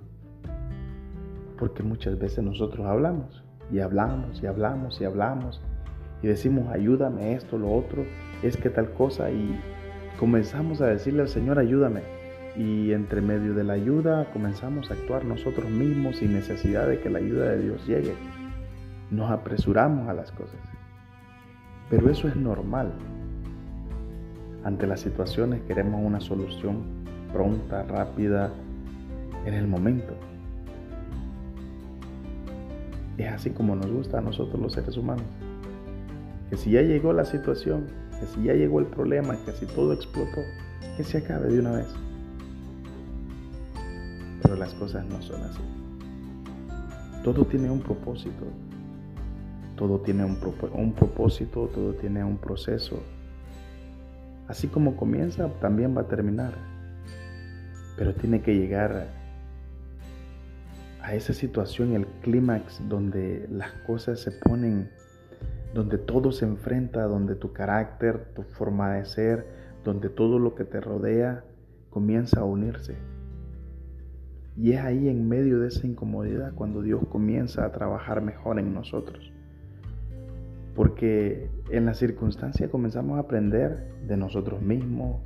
porque 1.57 1.81
muchas 1.81 2.19
veces 2.19 2.43
nosotros 2.43 2.85
hablamos 2.85 3.43
y 3.71 3.79
hablamos 3.79 4.43
y 4.43 4.45
hablamos 4.45 4.99
y 5.01 5.05
hablamos 5.05 5.61
y 6.21 6.27
decimos 6.27 6.67
ayúdame 6.69 7.33
esto, 7.33 7.57
lo 7.57 7.73
otro, 7.73 8.03
es 8.43 8.57
que 8.57 8.69
tal 8.69 8.91
cosa 8.91 9.31
y 9.31 9.57
comenzamos 10.19 10.81
a 10.81 10.87
decirle 10.87 11.21
al 11.21 11.29
Señor 11.29 11.57
ayúdame 11.57 12.14
y 12.57 12.93
entre 12.93 13.21
medio 13.21 13.53
de 13.53 13.63
la 13.63 13.73
ayuda 13.73 14.31
comenzamos 14.31 14.89
a 14.89 14.93
actuar 14.93 15.25
nosotros 15.25 15.69
mismos 15.69 16.17
sin 16.17 16.33
necesidad 16.33 16.87
de 16.87 16.99
que 16.99 17.09
la 17.09 17.19
ayuda 17.19 17.51
de 17.51 17.61
Dios 17.61 17.85
llegue. 17.85 18.13
Nos 19.11 19.29
apresuramos 19.29 20.07
a 20.07 20.13
las 20.13 20.31
cosas. 20.31 20.59
Pero 21.89 22.09
eso 22.09 22.27
es 22.27 22.35
normal. 22.35 22.93
Ante 24.63 24.87
las 24.87 25.01
situaciones 25.01 25.61
queremos 25.67 26.01
una 26.03 26.19
solución 26.19 26.83
pronta, 27.31 27.83
rápida, 27.83 28.51
en 29.45 29.53
el 29.53 29.67
momento. 29.67 30.15
Es 33.17 33.31
así 33.31 33.51
como 33.51 33.75
nos 33.75 33.91
gusta 33.91 34.17
a 34.17 34.21
nosotros 34.21 34.59
los 34.59 34.73
seres 34.73 34.97
humanos. 34.97 35.25
Que 36.49 36.57
si 36.57 36.71
ya 36.71 36.81
llegó 36.81 37.13
la 37.13 37.25
situación, 37.25 37.87
que 38.19 38.25
si 38.25 38.43
ya 38.43 38.53
llegó 38.53 38.79
el 38.79 38.87
problema, 38.87 39.35
que 39.45 39.51
si 39.51 39.65
todo 39.65 39.93
explotó, 39.93 40.41
que 40.97 41.03
se 41.03 41.19
acabe 41.19 41.49
de 41.49 41.59
una 41.59 41.71
vez. 41.73 41.87
Pero 44.45 44.57
las 44.57 44.73
cosas 44.75 45.05
no 45.05 45.19
son 45.21 45.41
así. 45.41 45.61
Todo 47.23 47.45
tiene 47.45 47.71
un 47.71 47.81
propósito. 47.81 48.45
Todo 49.75 49.99
tiene 49.99 50.23
un, 50.23 50.37
un 50.73 50.93
propósito, 50.93 51.67
todo 51.73 51.93
tiene 51.95 52.23
un 52.23 52.37
proceso, 52.37 53.01
Así 54.47 54.67
como 54.67 54.95
comienza, 54.95 55.49
también 55.59 55.97
va 55.97 56.01
a 56.01 56.07
terminar. 56.07 56.53
Pero 57.97 58.13
tiene 58.13 58.41
que 58.41 58.55
llegar 58.55 59.07
a 61.01 61.15
esa 61.15 61.33
situación, 61.33 61.93
el 61.93 62.05
clímax, 62.21 62.87
donde 62.87 63.47
las 63.49 63.71
cosas 63.87 64.19
se 64.19 64.31
ponen, 64.31 64.91
donde 65.73 65.97
todo 65.97 66.31
se 66.31 66.45
enfrenta, 66.45 67.03
donde 67.03 67.35
tu 67.35 67.53
carácter, 67.53 68.33
tu 68.35 68.43
forma 68.43 68.93
de 68.93 69.05
ser, 69.05 69.47
donde 69.83 70.09
todo 70.09 70.37
lo 70.39 70.53
que 70.55 70.63
te 70.63 70.79
rodea 70.79 71.43
comienza 71.89 72.41
a 72.41 72.43
unirse. 72.43 72.95
Y 74.57 74.71
es 74.71 74.81
ahí 74.81 75.09
en 75.09 75.27
medio 75.27 75.59
de 75.59 75.67
esa 75.67 75.85
incomodidad 75.85 76.53
cuando 76.53 76.81
Dios 76.81 77.05
comienza 77.09 77.65
a 77.65 77.71
trabajar 77.71 78.21
mejor 78.21 78.59
en 78.59 78.73
nosotros 78.73 79.31
porque 80.75 81.49
en 81.69 81.85
la 81.85 81.93
circunstancia 81.93 82.69
comenzamos 82.69 83.15
a 83.15 83.21
aprender 83.21 83.93
de 84.05 84.17
nosotros 84.17 84.61
mismos, 84.61 85.21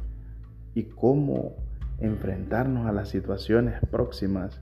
y 0.73 0.83
cómo 0.83 1.55
enfrentarnos 1.99 2.87
a 2.87 2.91
las 2.91 3.09
situaciones 3.09 3.79
próximas. 3.91 4.61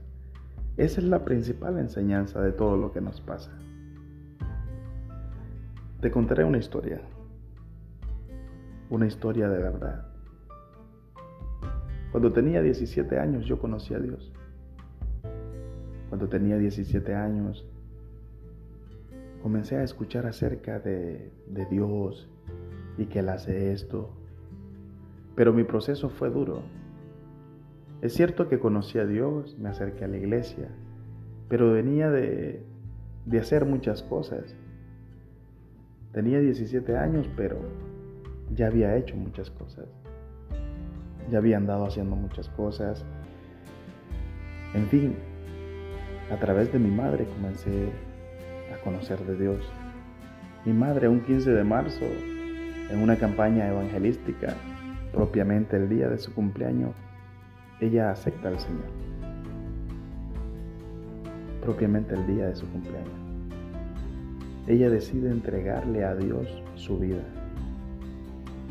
Esa 0.76 1.00
es 1.00 1.06
la 1.06 1.24
principal 1.24 1.78
enseñanza 1.78 2.40
de 2.40 2.52
todo 2.52 2.76
lo 2.76 2.92
que 2.92 3.00
nos 3.00 3.20
pasa. 3.20 3.52
Te 6.00 6.10
contaré 6.10 6.44
una 6.44 6.58
historia, 6.58 7.00
una 8.88 9.06
historia 9.06 9.48
de 9.48 9.58
verdad. 9.58 10.06
Cuando 12.10 12.32
tenía 12.32 12.62
17 12.62 13.18
años 13.18 13.46
yo 13.46 13.58
conocí 13.58 13.94
a 13.94 13.98
Dios. 13.98 14.32
Cuando 16.08 16.28
tenía 16.28 16.56
17 16.56 17.14
años 17.14 17.66
comencé 19.42 19.76
a 19.76 19.82
escuchar 19.82 20.26
acerca 20.26 20.78
de, 20.80 21.30
Dios 21.70 22.28
y 22.96 23.06
que 23.06 23.20
Él 23.20 23.28
hace 23.28 23.72
esto. 23.72 24.10
Pero 25.34 25.52
mi 25.52 25.64
proceso 25.64 26.08
fue 26.08 26.30
duro. 26.30 26.62
Es 28.02 28.14
cierto 28.14 28.48
que 28.48 28.58
conocí 28.58 28.98
a 28.98 29.06
Dios, 29.06 29.56
me 29.58 29.68
acerqué 29.68 30.04
a 30.04 30.08
la 30.08 30.16
iglesia, 30.16 30.68
pero 31.48 31.72
venía 31.72 32.10
de, 32.10 32.62
de 33.26 33.38
hacer 33.38 33.64
muchas 33.64 34.02
cosas. 34.02 34.54
Tenía 36.12 36.40
17 36.40 36.96
años, 36.96 37.28
pero 37.36 37.58
ya 38.54 38.68
había 38.68 38.96
hecho 38.96 39.16
muchas 39.16 39.50
cosas. 39.50 39.86
Ya 41.30 41.38
había 41.38 41.56
andado 41.56 41.84
haciendo 41.86 42.16
muchas 42.16 42.48
cosas. 42.50 43.04
En 44.74 44.86
fin, 44.88 45.16
a 46.30 46.36
través 46.36 46.72
de 46.72 46.78
mi 46.78 46.90
madre 46.90 47.26
comencé 47.26 47.88
a 48.74 48.82
conocer 48.84 49.18
de 49.24 49.36
Dios. 49.36 49.64
Mi 50.64 50.72
madre 50.72 51.08
un 51.08 51.20
15 51.20 51.50
de 51.50 51.64
marzo, 51.64 52.04
en 52.90 53.02
una 53.02 53.16
campaña 53.16 53.68
evangelística, 53.68 54.54
propiamente 55.12 55.76
el 55.76 55.88
día 55.88 56.08
de 56.08 56.18
su 56.18 56.34
cumpleaños, 56.34 56.94
ella 57.80 58.10
acepta 58.10 58.48
al 58.48 58.58
Señor. 58.58 58.84
Propiamente 61.62 62.14
el 62.14 62.26
día 62.26 62.46
de 62.46 62.56
su 62.56 62.68
cumpleaños. 62.70 63.08
Ella 64.66 64.90
decide 64.90 65.30
entregarle 65.30 66.04
a 66.04 66.14
Dios 66.14 66.62
su 66.74 66.98
vida. 66.98 67.22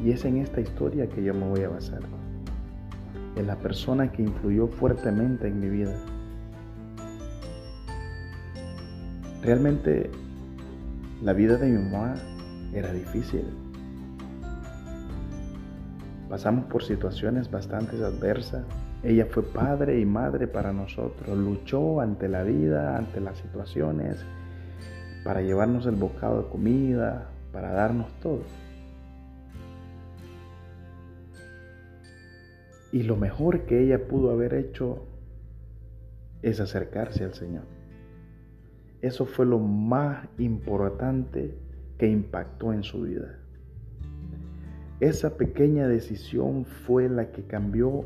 Y 0.04 0.12
es 0.12 0.26
en 0.26 0.38
esta 0.38 0.62
historia 0.62 1.08
que 1.08 1.24
yo 1.24 1.34
me 1.34 1.48
voy 1.48 1.62
a 1.62 1.70
basar. 1.70 2.02
En 3.36 3.48
la 3.48 3.56
persona 3.56 4.12
que 4.12 4.22
influyó 4.22 4.68
fuertemente 4.68 5.48
en 5.48 5.60
mi 5.60 5.70
vida. 5.70 5.96
Realmente 9.48 10.12
la 11.24 11.32
vida 11.32 11.56
de 11.56 11.70
mi 11.70 11.82
mamá 11.82 12.16
era 12.74 12.92
difícil. 12.92 13.46
Pasamos 16.30 16.66
por 16.66 16.84
situaciones 16.84 17.50
bastante 17.50 17.96
adversas. 17.96 18.66
Ella 19.04 19.25
fue 19.25 19.44
padre 19.44 20.01
y 20.01 20.06
madre 20.06 20.48
para 20.48 20.74
nosotros. 20.74 21.38
Luchó 21.38 22.01
ante 22.01 22.27
la 22.27 22.44
vida, 22.44 22.98
ante 22.98 23.22
las 23.22 23.38
situaciones 23.38 24.18
para 25.24 25.42
llevarnos 25.42 25.86
el 25.86 25.96
bocado 25.96 26.44
de 26.44 26.50
comida, 26.50 27.30
para 27.54 27.72
darnos 27.72 28.12
todo. 28.20 28.42
Y 32.92 33.04
lo 33.04 33.16
mejor 33.16 33.62
que 33.62 33.82
ella 33.82 34.10
pudo 34.10 34.32
haber 34.32 34.54
hecho 34.56 35.06
es 36.42 36.60
acercarse 36.60 37.24
al 37.24 37.34
Señor. 37.34 37.77
Eso 39.08 39.26
fue 39.26 39.46
lo 39.46 39.58
más 39.58 40.28
importante 40.38 41.58
que 41.98 42.10
impactó 42.10 42.74
en 42.74 42.84
su 42.84 43.04
vida. 43.04 43.40
Esa 45.00 45.38
pequeña 45.38 45.88
decisión 45.88 46.66
fue 46.66 47.08
la 47.08 47.32
que 47.32 47.44
cambió 47.44 48.04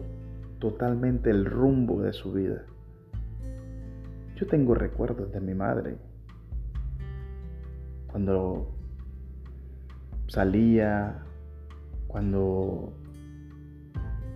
totalmente 0.60 1.32
el 1.32 1.46
rumbo 1.46 2.04
de 2.04 2.14
su 2.14 2.34
vida. 2.34 2.66
Yo 4.36 4.46
tengo 4.46 4.76
recuerdos 4.76 5.32
de 5.32 5.42
mi 5.42 5.56
madre 5.56 5.98
cuando 8.12 8.70
salía, 10.28 11.24
cuando 12.08 12.94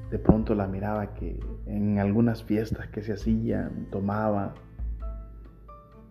de 0.10 0.18
pronto 0.18 0.56
la 0.56 0.66
miraba 0.66 1.14
que 1.14 1.40
en 1.68 2.00
algunas 2.00 2.44
fiestas 2.44 2.88
que 2.88 3.04
se 3.04 3.14
hacían, 3.14 3.86
tomaba. 3.92 4.56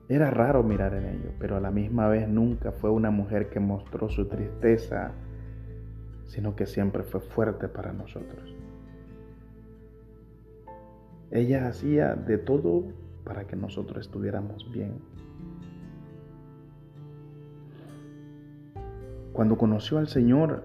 Era 0.09 0.31
raro 0.31 0.63
mirar 0.63 0.95
en 0.95 1.07
ello, 1.07 1.31
pero 1.39 1.57
a 1.57 1.61
la 1.61 1.71
misma 1.71 2.09
vez 2.09 2.29
nunca 2.29 2.73
fue 2.73 2.91
una 2.91 3.11
mujer 3.11 3.49
que 3.49 3.59
mostró 3.59 4.11
su 4.11 4.27
tristeza, 4.27 5.13
sino 6.27 6.55
que 6.57 6.67
siempre 6.67 7.03
fue 7.03 7.21
fuerte 7.21 7.69
para 7.69 7.93
nosotros. 7.93 8.55
Ella 11.31 11.69
hacía 11.69 12.15
de 12.15 12.37
todo 12.37 12.85
para 13.25 13.47
que 13.47 13.57
nosotros 13.57 14.07
estuviéramos 14.07 14.71
bien. 14.71 14.93
Cuando 19.33 19.57
conoció 19.57 19.99
al 19.99 20.09
Señor, 20.09 20.65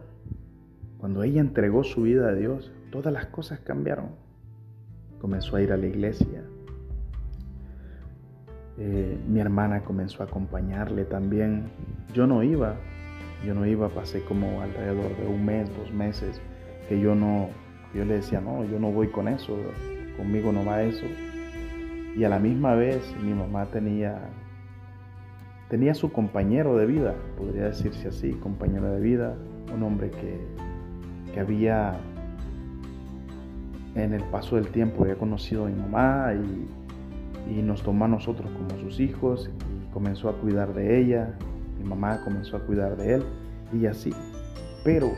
cuando 1.00 1.24
ella 1.24 1.40
entregó 1.40 1.84
su 1.84 2.04
vida 2.04 2.28
a 2.28 2.34
Dios, 2.34 2.72
todas 2.92 3.14
las 3.14 3.28
cosas 3.28 3.62
cambiaron. 3.62 4.10
Comenzó 5.20 5.56
a 5.56 5.62
ir 5.62 5.72
a 5.72 5.78
la 5.78 5.88
iglesia. 5.88 6.44
Eh, 8.82 9.20
mi 9.28 9.42
hermana 9.42 9.82
comenzó 9.82 10.24
a 10.24 10.26
acompañarle 10.26 11.04
también. 11.04 11.66
Yo 12.14 12.28
no 12.28 12.44
iba, 12.44 12.76
yo 13.46 13.54
no 13.54 13.66
iba, 13.66 13.90
pasé 13.90 14.24
como 14.24 14.62
alrededor 14.62 15.18
de 15.18 15.28
un 15.28 15.46
mes, 15.46 15.70
dos 15.78 15.92
meses, 15.92 16.42
que 16.88 17.00
yo 17.00 17.14
no, 17.14 17.50
yo 17.94 18.06
le 18.06 18.16
decía, 18.16 18.40
no, 18.40 18.64
yo 18.64 18.80
no 18.80 18.90
voy 18.92 19.10
con 19.10 19.28
eso, 19.28 19.54
conmigo 20.16 20.54
no 20.54 20.64
va 20.64 20.82
eso. 20.82 21.06
Y 22.16 22.24
a 22.24 22.30
la 22.30 22.40
misma 22.40 22.74
vez 22.74 23.14
mi 23.22 23.34
mamá 23.34 23.66
tenía 23.66 24.18
tenía 25.70 25.94
su 25.94 26.12
compañero 26.12 26.78
de 26.78 26.88
vida, 26.88 27.14
podría 27.38 27.66
decirse 27.66 28.08
así, 28.08 28.32
compañero 28.32 28.92
de 28.92 29.00
vida, 29.00 29.36
un 29.72 29.84
hombre 29.84 30.10
que, 30.10 30.40
que 31.32 31.40
había 31.40 32.00
en 33.94 34.14
el 34.14 34.24
paso 34.24 34.56
del 34.56 34.70
tiempo 34.70 35.04
había 35.04 35.16
conocido 35.16 35.66
a 35.66 35.70
mi 35.70 35.80
mamá 35.80 36.34
y, 36.34 36.79
y, 37.50 37.62
nos 37.62 37.84
tomó 37.84 38.06
a 38.06 38.08
nosotros 38.08 38.50
como 38.52 38.82
sus 38.82 39.00
hijos 39.00 39.50
y 39.50 39.94
comenzó 39.94 40.30
a 40.30 40.34
cuidar 40.34 40.74
de 40.74 41.00
ella, 41.00 41.36
mi 41.78 41.88
mamá 41.88 42.22
comenzó 42.24 42.58
a 42.58 42.60
cuidar 42.62 42.96
de 42.98 43.16
él 43.16 43.24
y 43.74 43.86
así. 43.86 44.14
Pero 44.84 45.12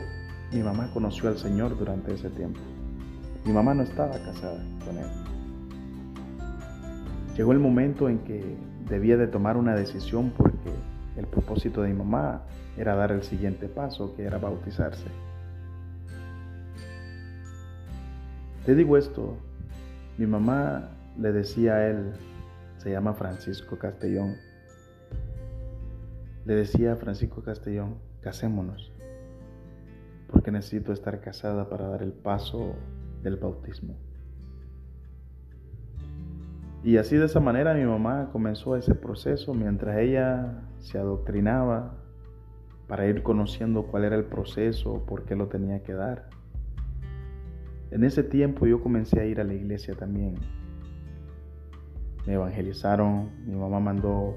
mi 0.52 0.62
mamá 0.62 0.90
conoció 0.92 1.28
al 1.28 1.38
Señor 1.38 1.78
durante 1.78 2.14
ese 2.14 2.30
tiempo. 2.30 2.60
Mi 3.44 3.52
mamá 3.52 3.74
no 3.74 3.82
estaba 3.82 4.12
casada 4.12 4.62
con 4.84 4.98
él. 4.98 5.06
Llegó 7.36 7.52
el 7.52 7.58
momento 7.58 8.08
en 8.08 8.18
que 8.20 8.56
debía 8.88 9.16
de 9.16 9.26
tomar 9.26 9.56
una 9.56 9.74
decisión 9.74 10.32
porque 10.36 10.70
el 11.16 11.26
propósito 11.26 11.82
de 11.82 11.88
mi 11.88 11.94
mamá 11.94 12.42
era 12.76 12.94
dar 12.94 13.12
el 13.12 13.22
siguiente 13.22 13.68
paso, 13.68 14.14
que 14.14 14.24
era 14.24 14.38
bautizarse. 14.38 15.06
Te 18.64 18.74
digo 18.74 18.96
esto, 18.96 19.36
mi 20.18 20.26
mamá 20.26 20.90
le 21.18 21.32
decía 21.32 21.74
a 21.74 21.88
él, 21.88 22.12
se 22.78 22.90
llama 22.90 23.14
Francisco 23.14 23.78
Castellón, 23.78 24.36
le 26.44 26.54
decía 26.54 26.94
a 26.94 26.96
Francisco 26.96 27.42
Castellón, 27.42 27.98
casémonos, 28.20 28.92
porque 30.28 30.50
necesito 30.50 30.92
estar 30.92 31.20
casada 31.20 31.68
para 31.68 31.88
dar 31.88 32.02
el 32.02 32.12
paso 32.12 32.74
del 33.22 33.36
bautismo. 33.36 33.96
Y 36.84 36.96
así 36.96 37.16
de 37.16 37.26
esa 37.26 37.38
manera 37.38 37.74
mi 37.74 37.84
mamá 37.84 38.30
comenzó 38.32 38.76
ese 38.76 38.94
proceso 38.94 39.54
mientras 39.54 39.98
ella 39.98 40.64
se 40.80 40.98
adoctrinaba 40.98 41.96
para 42.88 43.06
ir 43.06 43.22
conociendo 43.22 43.84
cuál 43.86 44.04
era 44.04 44.16
el 44.16 44.24
proceso, 44.24 45.06
por 45.06 45.24
qué 45.24 45.36
lo 45.36 45.46
tenía 45.46 45.84
que 45.84 45.92
dar. 45.92 46.28
En 47.92 48.02
ese 48.02 48.24
tiempo 48.24 48.66
yo 48.66 48.82
comencé 48.82 49.20
a 49.20 49.24
ir 49.26 49.40
a 49.40 49.44
la 49.44 49.54
iglesia 49.54 49.94
también. 49.94 50.34
Me 52.26 52.34
evangelizaron, 52.34 53.30
mi 53.46 53.54
mamá 53.54 53.80
mandó 53.80 54.34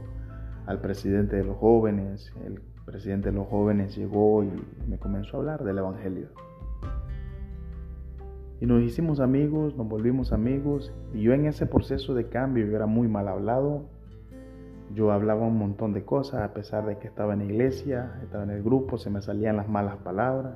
al 0.65 0.79
presidente 0.81 1.35
de 1.35 1.43
los 1.43 1.57
jóvenes, 1.57 2.33
el 2.45 2.61
presidente 2.85 3.31
de 3.31 3.37
los 3.37 3.47
jóvenes 3.47 3.95
llegó 3.95 4.43
y 4.43 4.51
me 4.87 4.97
comenzó 4.97 5.37
a 5.37 5.39
hablar 5.39 5.63
del 5.63 5.77
evangelio. 5.77 6.29
Y 8.61 8.65
nos 8.65 8.81
hicimos 8.81 9.19
amigos, 9.19 9.75
nos 9.75 9.87
volvimos 9.87 10.31
amigos. 10.31 10.93
Y 11.13 11.21
yo 11.21 11.33
en 11.33 11.45
ese 11.45 11.65
proceso 11.65 12.13
de 12.13 12.29
cambio, 12.29 12.65
yo 12.65 12.75
era 12.75 12.85
muy 12.85 13.07
mal 13.07 13.27
hablado. 13.27 13.85
Yo 14.93 15.11
hablaba 15.11 15.45
un 15.45 15.57
montón 15.57 15.93
de 15.93 16.05
cosas, 16.05 16.41
a 16.41 16.53
pesar 16.53 16.85
de 16.85 16.97
que 16.97 17.07
estaba 17.07 17.33
en 17.33 17.39
la 17.39 17.45
iglesia, 17.45 18.19
estaba 18.23 18.43
en 18.43 18.51
el 18.51 18.63
grupo, 18.63 18.97
se 18.97 19.09
me 19.09 19.21
salían 19.21 19.57
las 19.57 19.67
malas 19.67 19.97
palabras. 19.97 20.53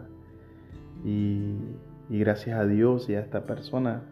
Y, 1.03 1.55
y 2.09 2.19
gracias 2.19 2.57
a 2.57 2.65
Dios 2.65 3.09
y 3.09 3.15
a 3.15 3.19
esta 3.19 3.45
persona 3.45 4.03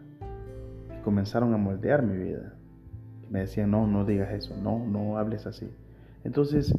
comenzaron 1.02 1.54
a 1.54 1.56
moldear 1.56 2.02
mi 2.02 2.18
vida. 2.18 2.57
Me 3.30 3.40
decían, 3.40 3.70
no, 3.70 3.86
no 3.86 4.04
digas 4.04 4.30
eso, 4.32 4.56
no, 4.56 4.78
no 4.78 5.18
hables 5.18 5.46
así. 5.46 5.70
Entonces, 6.24 6.74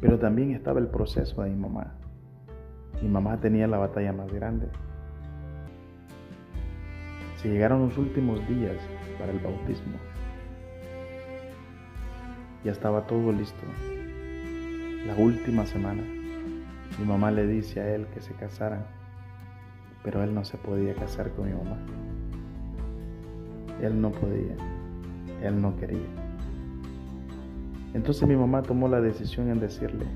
pero 0.00 0.18
también 0.18 0.52
estaba 0.52 0.78
el 0.80 0.88
proceso 0.88 1.42
de 1.42 1.50
mi 1.50 1.56
mamá. 1.56 1.94
Mi 3.02 3.08
mamá 3.08 3.40
tenía 3.40 3.66
la 3.68 3.78
batalla 3.78 4.12
más 4.12 4.32
grande 4.32 4.66
Se 7.36 7.48
llegaron 7.48 7.82
los 7.82 7.96
últimos 7.96 8.46
días 8.48 8.76
para 9.18 9.30
el 9.30 9.38
bautismo. 9.38 9.96
Ya 12.64 12.72
estaba 12.72 13.06
todo 13.06 13.30
listo. 13.30 13.64
La 15.06 15.14
última 15.14 15.64
semana, 15.64 16.02
mi 16.98 17.04
mamá 17.04 17.30
le 17.30 17.46
dice 17.46 17.80
a 17.80 17.94
él 17.94 18.08
que 18.12 18.20
se 18.20 18.34
casaran, 18.34 18.84
pero 20.02 20.24
él 20.24 20.34
no 20.34 20.44
se 20.44 20.56
podía 20.56 20.94
casar 20.94 21.30
con 21.30 21.46
mi 21.46 21.54
mamá. 21.54 21.78
Él 23.80 24.00
no 24.00 24.10
podía, 24.10 24.56
él 25.42 25.60
no 25.60 25.76
quería. 25.76 26.06
Entonces 27.94 28.26
mi 28.28 28.36
mamá 28.36 28.62
tomó 28.62 28.88
la 28.88 29.00
decisión 29.00 29.50
en 29.50 29.60
decirle, 29.60 30.06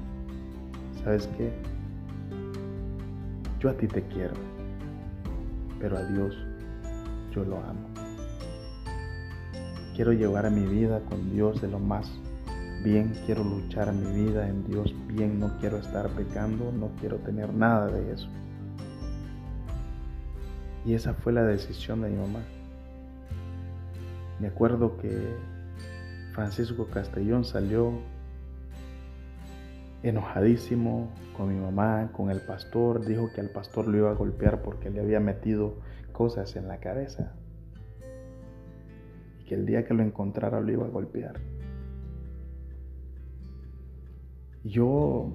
¿sabes 1.02 1.28
qué? 1.36 1.52
Yo 3.60 3.70
a 3.70 3.74
ti 3.74 3.86
te 3.86 4.02
quiero, 4.02 4.34
pero 5.80 5.96
a 5.96 6.04
Dios 6.04 6.36
yo 7.34 7.44
lo 7.44 7.56
amo. 7.58 7.88
Quiero 9.94 10.12
llevar 10.12 10.46
a 10.46 10.50
mi 10.50 10.64
vida 10.64 11.00
con 11.08 11.30
Dios 11.30 11.60
de 11.60 11.68
lo 11.68 11.78
más 11.78 12.10
bien, 12.82 13.12
quiero 13.26 13.44
luchar 13.44 13.92
mi 13.92 14.24
vida 14.24 14.48
en 14.48 14.64
Dios 14.64 14.94
bien, 15.06 15.38
no 15.38 15.56
quiero 15.60 15.78
estar 15.78 16.08
pecando, 16.10 16.72
no 16.72 16.90
quiero 17.00 17.16
tener 17.18 17.52
nada 17.54 17.86
de 17.86 18.12
eso. 18.12 18.28
Y 20.84 20.94
esa 20.94 21.14
fue 21.14 21.32
la 21.32 21.44
decisión 21.44 22.02
de 22.02 22.10
mi 22.10 22.16
mamá. 22.16 22.40
Me 24.42 24.48
acuerdo 24.48 24.96
que 24.96 25.36
Francisco 26.32 26.88
Castellón 26.88 27.44
salió 27.44 27.92
enojadísimo 30.02 31.12
con 31.36 31.48
mi 31.48 31.60
mamá, 31.60 32.10
con 32.10 32.28
el 32.28 32.40
pastor, 32.40 33.06
dijo 33.06 33.30
que 33.32 33.40
al 33.40 33.50
pastor 33.50 33.86
lo 33.86 33.98
iba 33.98 34.10
a 34.10 34.14
golpear 34.14 34.62
porque 34.62 34.90
le 34.90 35.00
había 35.00 35.20
metido 35.20 35.74
cosas 36.10 36.56
en 36.56 36.66
la 36.66 36.78
cabeza 36.78 37.34
y 39.38 39.44
que 39.44 39.54
el 39.54 39.64
día 39.64 39.84
que 39.84 39.94
lo 39.94 40.02
encontrara 40.02 40.60
lo 40.60 40.72
iba 40.72 40.86
a 40.86 40.90
golpear. 40.90 41.38
Yo, 44.64 45.28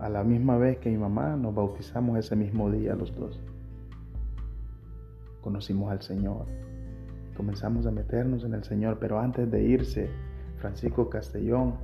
a 0.00 0.08
la 0.08 0.24
misma 0.24 0.56
vez 0.56 0.78
que 0.78 0.90
mi 0.90 0.98
mamá, 0.98 1.36
nos 1.36 1.54
bautizamos 1.54 2.18
ese 2.18 2.34
mismo 2.34 2.72
día 2.72 2.96
los 2.96 3.14
dos. 3.14 3.40
Conocimos 5.42 5.92
al 5.92 6.02
Señor, 6.02 6.46
comenzamos 7.36 7.86
a 7.86 7.90
meternos 7.90 8.44
en 8.44 8.54
el 8.54 8.64
Señor, 8.64 8.98
pero 9.00 9.18
antes 9.18 9.50
de 9.50 9.62
irse, 9.62 10.10
Francisco 10.58 11.08
Castellón, 11.08 11.74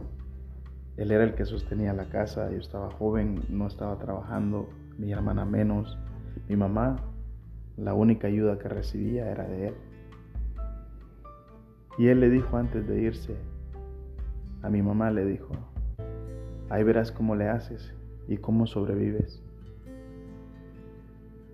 él 0.97 1.11
era 1.11 1.25
el 1.25 1.35
que 1.35 1.45
sostenía 1.45 1.93
la 1.93 2.09
casa, 2.09 2.51
yo 2.51 2.59
estaba 2.59 2.91
joven, 2.91 3.41
no 3.49 3.67
estaba 3.67 3.99
trabajando, 3.99 4.69
mi 4.99 5.13
hermana 5.13 5.45
menos, 5.45 5.97
mi 6.49 6.57
mamá, 6.57 6.97
la 7.77 7.95
única 7.95 8.27
ayuda 8.27 8.59
que 8.59 8.69
recibía 8.69 9.31
era 9.31 9.45
de 9.45 9.69
él. 9.69 9.75
Y 11.99 12.09
él 12.09 12.21
le 12.21 12.31
dijo 12.31 12.57
antes 12.57 12.87
de 12.87 13.01
irse, 13.01 13.37
a 14.63 14.69
mi 14.69 14.83
mamá 14.83 15.11
le 15.11 15.25
dijo, 15.25 15.51
ahí 16.69 16.83
verás 16.85 17.11
cómo 17.13 17.37
le 17.37 17.49
haces 17.49 17.95
y 18.27 18.37
cómo 18.37 18.67
sobrevives. 18.67 19.43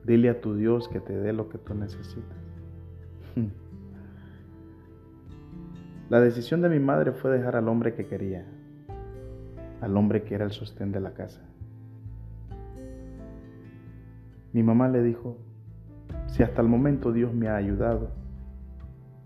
Dile 0.04 0.30
a 0.30 0.40
tu 0.40 0.54
Dios 0.54 0.88
que 0.88 1.00
te 1.00 1.14
dé 1.14 1.32
lo 1.32 1.48
que 1.48 1.58
tú 1.58 1.74
necesitas. 1.74 2.36
La 6.10 6.20
decisión 6.20 6.60
de 6.60 6.68
mi 6.68 6.78
madre 6.80 7.12
fue 7.12 7.30
dejar 7.30 7.56
al 7.56 7.66
hombre 7.66 7.94
que 7.94 8.06
quería, 8.06 8.44
al 9.80 9.96
hombre 9.96 10.22
que 10.22 10.34
era 10.34 10.44
el 10.44 10.50
sostén 10.52 10.92
de 10.92 11.00
la 11.00 11.14
casa. 11.14 11.40
Mi 14.52 14.62
mamá 14.62 14.88
le 14.88 15.02
dijo, 15.02 15.38
si 16.26 16.42
hasta 16.42 16.60
el 16.60 16.68
momento 16.68 17.10
Dios 17.10 17.32
me 17.32 17.48
ha 17.48 17.56
ayudado 17.56 18.10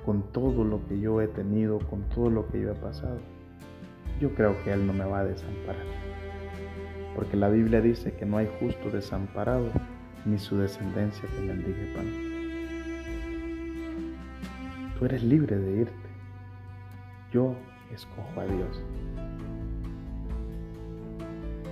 con 0.05 0.31
todo 0.33 0.63
lo 0.63 0.87
que 0.87 1.01
yo 1.01 1.21
he 1.21 1.27
tenido, 1.27 1.81
con 1.81 2.03
todo 2.11 2.31
lo 2.31 2.47
que 2.47 2.61
yo 2.61 2.71
he 2.71 2.77
pasado, 2.77 3.19
yo 4.21 4.33
creo 4.37 4.55
que 4.63 4.73
Él 4.73 4.87
no 4.87 4.93
me 4.93 5.05
va 5.05 5.19
a 5.21 5.25
desamparar. 5.25 5.85
Porque 7.17 7.37
la 7.37 7.49
Biblia 7.49 7.81
dice 7.81 8.13
que 8.13 8.25
no 8.25 8.37
hay 8.37 8.49
justo 8.61 8.89
desamparado 8.91 9.67
ni 10.25 10.39
su 10.39 10.57
descendencia 10.57 11.29
que 11.29 11.43
mendigue 11.43 11.93
pan. 11.97 12.07
Tú 14.97 15.07
eres 15.07 15.25
libre 15.25 15.59
de 15.59 15.81
irte 15.81 16.08
yo 17.33 17.55
escojo 17.93 18.41
a 18.41 18.45
Dios. 18.45 18.83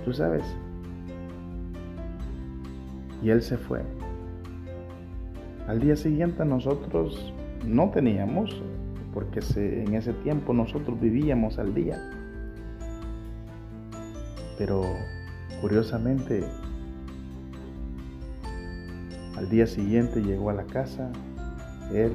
Tú 0.05 0.13
sabes. 0.13 0.43
Y 3.23 3.29
él 3.29 3.41
se 3.41 3.57
fue. 3.57 3.81
Al 5.67 5.79
día 5.79 5.95
siguiente 5.95 6.45
nosotros 6.45 7.33
no 7.65 7.89
teníamos, 7.89 8.61
porque 9.13 9.41
en 9.55 9.95
ese 9.95 10.13
tiempo 10.13 10.53
nosotros 10.53 10.99
vivíamos 10.99 11.57
al 11.57 11.73
día. 11.73 11.97
Pero 14.57 14.83
curiosamente, 15.61 16.43
al 19.35 19.49
día 19.49 19.67
siguiente 19.67 20.21
llegó 20.21 20.49
a 20.49 20.53
la 20.53 20.63
casa, 20.63 21.11
él 21.93 22.13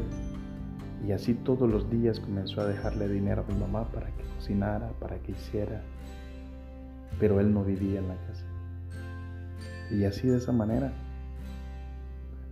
y 1.07 1.13
así 1.13 1.35
todos 1.35 1.69
los 1.69 1.91
días 1.91 2.21
comenzó 2.21 2.61
a 2.61 2.67
dejarle 2.67 3.09
dinero 3.09 3.45
a 3.47 3.53
mi 3.53 3.59
mamá 3.59 3.85
para 3.93 4.07
que 4.07 4.23
cocinara, 4.37 4.91
para 5.01 5.19
que 5.19 5.33
hiciera. 5.33 5.83
Pero 7.19 7.41
él 7.41 7.53
no 7.53 7.65
vivía 7.65 7.99
en 7.99 8.09
la 8.09 8.17
casa. 8.17 8.45
Y 9.91 10.05
así 10.05 10.29
de 10.29 10.39
esa 10.39 10.53
manera, 10.53 10.93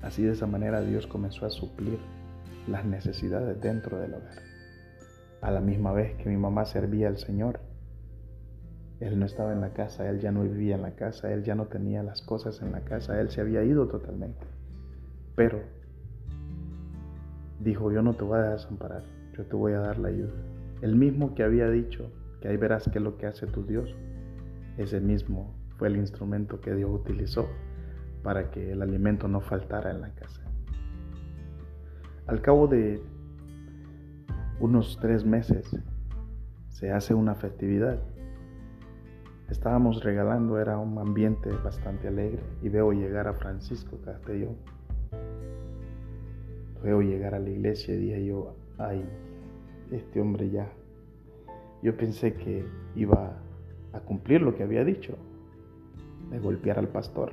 así 0.03 0.23
de 0.23 0.33
esa 0.33 0.47
manera 0.47 0.83
Dios 0.83 1.07
comenzó 1.07 1.47
a 1.47 1.51
suplir 1.51 1.99
las 2.67 2.85
necesidades 2.85 3.61
dentro 3.61 3.99
del 3.99 4.15
hogar. 4.15 4.43
A 5.41 5.51
la 5.51 5.61
misma 5.61 5.93
vez 5.93 6.17
que 6.17 6.29
mi 6.29 6.37
mamá 6.37 6.65
servía 6.65 7.09
al 7.09 7.19
Señor, 7.19 7.61
él 8.99 9.19
no 9.19 9.25
estaba 9.25 9.53
en 9.53 9.63
la 9.63 9.73
casa, 9.73 10.11
él 10.11 10.21
ya 10.21 10.33
no 10.33 10.43
vivía 10.43 10.75
en 10.75 10.83
la 10.83 10.95
casa, 10.95 11.33
él 11.33 11.43
ya 11.43 11.55
no 11.55 11.67
tenía 11.67 12.03
las 12.03 12.21
cosas 12.21 12.61
en 12.61 12.73
la 12.73 12.81
casa, 12.81 13.19
él 13.19 13.31
se 13.31 13.41
había 13.41 13.65
ido 13.65 13.89
totalmente. 13.89 14.47
Pero 15.37 15.63
dijo, 17.61 17.93
yo 17.93 18.03
no 18.03 18.15
te 18.15 18.25
voy 18.25 18.39
a 18.39 18.51
desamparar, 18.51 19.05
yo 19.37 19.45
te 19.45 19.55
voy 19.55 19.73
a 19.75 19.81
dar 19.81 19.99
la 19.99 20.09
ayuda. 20.09 20.33
El 20.81 20.97
mismo 20.97 21.35
que 21.35 21.43
había 21.43 21.69
dicho 21.69 22.11
que 22.41 22.49
ahí 22.49 22.57
verás 22.57 22.89
qué 22.91 22.99
es 22.99 23.05
lo 23.05 23.19
que 23.19 23.27
hace 23.27 23.47
tu 23.47 23.65
Dios, 23.65 23.95
ese 24.79 25.01
mismo 25.01 25.55
fue 25.77 25.89
el 25.89 25.97
instrumento 25.97 26.61
que 26.61 26.75
Dios 26.75 26.91
utilizó 26.91 27.49
para 28.23 28.51
que 28.51 28.73
el 28.73 28.83
alimento 28.83 29.29
no 29.29 29.41
faltara 29.41 29.91
en 29.91 30.01
la 30.01 30.11
casa. 30.15 30.43
Al 32.27 32.41
cabo 32.41 32.67
de 32.67 33.03
unos 34.61 34.99
tres 35.01 35.25
meses 35.25 35.77
se 36.69 36.93
hace 36.93 37.13
una 37.13 37.35
festividad. 37.35 37.99
Estábamos 39.51 40.03
regalando, 40.03 40.59
era 40.59 40.79
un 40.79 40.97
ambiente 40.99 41.51
bastante 41.65 42.09
alegre 42.09 42.43
y 42.63 42.69
veo 42.69 42.93
llegar 42.93 43.27
a 43.27 43.35
Francisco 43.35 43.99
Castellón 44.05 44.57
Veo 46.83 47.03
llegar 47.03 47.35
a 47.35 47.39
la 47.39 47.51
iglesia 47.51 47.95
y 47.95 47.99
dije 47.99 48.27
yo, 48.27 48.55
ay, 48.79 49.05
este 49.91 50.21
hombre 50.21 50.51
ya. 50.51 50.73
Yo 51.83 51.97
pensé 51.97 52.35
que 52.35 52.65
iba 52.95 53.39
a 53.93 54.01
cumplir 54.01 54.43
lo 54.43 54.55
que 54.55 54.63
había 54.63 54.85
dicho, 54.85 55.17
de 56.31 56.39
golpear 56.39 56.79
al 56.79 56.89
pastor. 56.89 57.33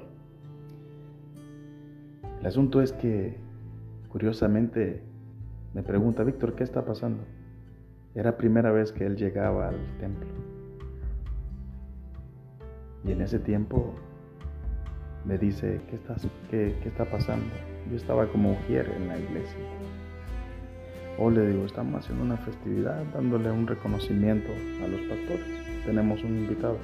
El 2.39 2.45
asunto 2.45 2.81
es 2.81 2.93
que, 2.93 3.35
curiosamente, 4.09 5.01
me 5.73 5.83
pregunta, 5.83 6.23
Víctor, 6.23 6.55
¿qué 6.55 6.63
está 6.63 6.85
pasando? 6.85 7.23
Era 8.15 8.37
primera 8.37 8.71
vez 8.71 8.91
que 8.91 9.05
él 9.05 9.15
llegaba 9.15 9.69
al 9.69 9.97
templo. 9.99 10.27
Y 13.03 13.11
en 13.11 13.21
ese 13.21 13.39
tiempo 13.39 13.93
me 15.25 15.37
dice, 15.37 15.81
¿qué, 15.89 15.95
estás, 15.95 16.27
qué, 16.49 16.75
qué 16.81 16.89
está 16.89 17.05
pasando? 17.05 17.45
Yo 17.89 17.95
estaba 17.95 18.27
como 18.27 18.51
ujier 18.51 18.91
en 18.95 19.07
la 19.07 19.17
iglesia. 19.17 19.59
O 21.19 21.29
le 21.29 21.47
digo, 21.47 21.65
estamos 21.65 22.03
haciendo 22.03 22.23
una 22.23 22.37
festividad, 22.37 23.03
dándole 23.13 23.49
un 23.49 23.65
reconocimiento 23.65 24.49
a 24.83 24.87
los 24.87 25.01
pastores. 25.01 25.47
Tenemos 25.85 26.23
un 26.23 26.37
invitado. 26.37 26.77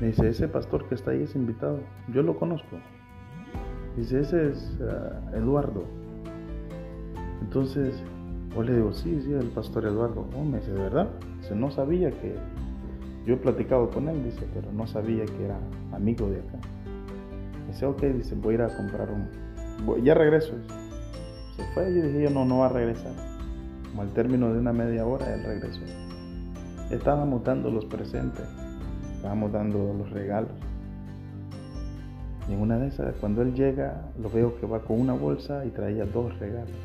Me 0.00 0.08
dice, 0.08 0.28
ese 0.28 0.48
pastor 0.48 0.88
que 0.88 0.96
está 0.96 1.12
ahí 1.12 1.22
es 1.22 1.36
invitado. 1.36 1.78
Yo 2.12 2.22
lo 2.22 2.36
conozco. 2.36 2.78
Dice, 3.96 4.20
ese 4.20 4.50
es 4.50 4.78
ah, 4.80 5.20
Eduardo. 5.34 5.84
Entonces, 7.40 8.02
o 8.56 8.62
le 8.62 8.74
digo, 8.74 8.92
sí, 8.92 9.20
sí, 9.22 9.32
el 9.32 9.48
pastor 9.48 9.84
Eduardo. 9.84 10.26
Oh, 10.34 10.44
me 10.44 10.58
dice, 10.58 10.72
¿de 10.72 10.80
verdad? 10.80 11.10
Dice, 11.40 11.54
no 11.54 11.70
sabía 11.70 12.10
que... 12.10 12.34
Yo 13.26 13.34
he 13.34 13.36
platicado 13.36 13.88
con 13.90 14.08
él, 14.08 14.24
dice, 14.24 14.44
pero 14.52 14.72
no 14.72 14.86
sabía 14.88 15.24
que 15.24 15.44
era 15.44 15.56
amigo 15.92 16.28
de 16.28 16.40
acá. 16.40 16.58
Dice, 17.68 17.86
ok, 17.86 18.02
dice, 18.02 18.34
voy 18.34 18.54
a 18.54 18.54
ir 18.54 18.62
a 18.62 18.76
comprar 18.76 19.08
un, 19.12 19.28
ya 20.02 20.14
regreso. 20.14 20.52
Se 21.56 21.64
fue 21.74 21.90
y 21.90 21.94
dije 21.94 22.22
yo, 22.24 22.30
no, 22.30 22.44
no 22.44 22.58
va 22.58 22.66
a 22.66 22.70
regresar. 22.70 23.12
Como 23.90 24.02
al 24.02 24.12
término 24.12 24.52
de 24.52 24.58
una 24.58 24.72
media 24.72 25.06
hora, 25.06 25.34
él 25.34 25.44
regresó. 25.44 25.82
Estábamos 26.90 27.44
dando 27.44 27.70
los 27.70 27.84
presentes, 27.86 28.46
estábamos 29.16 29.52
dando 29.52 29.94
los 29.94 30.10
regalos. 30.10 30.52
Y 32.48 32.54
en 32.54 32.60
una 32.60 32.78
de 32.78 32.88
esas, 32.88 33.14
cuando 33.16 33.42
él 33.42 33.54
llega, 33.54 34.10
lo 34.18 34.28
veo 34.28 34.58
que 34.58 34.66
va 34.66 34.80
con 34.80 35.00
una 35.00 35.12
bolsa 35.12 35.64
y 35.64 35.70
traía 35.70 36.04
dos 36.04 36.38
regalos. 36.38 36.76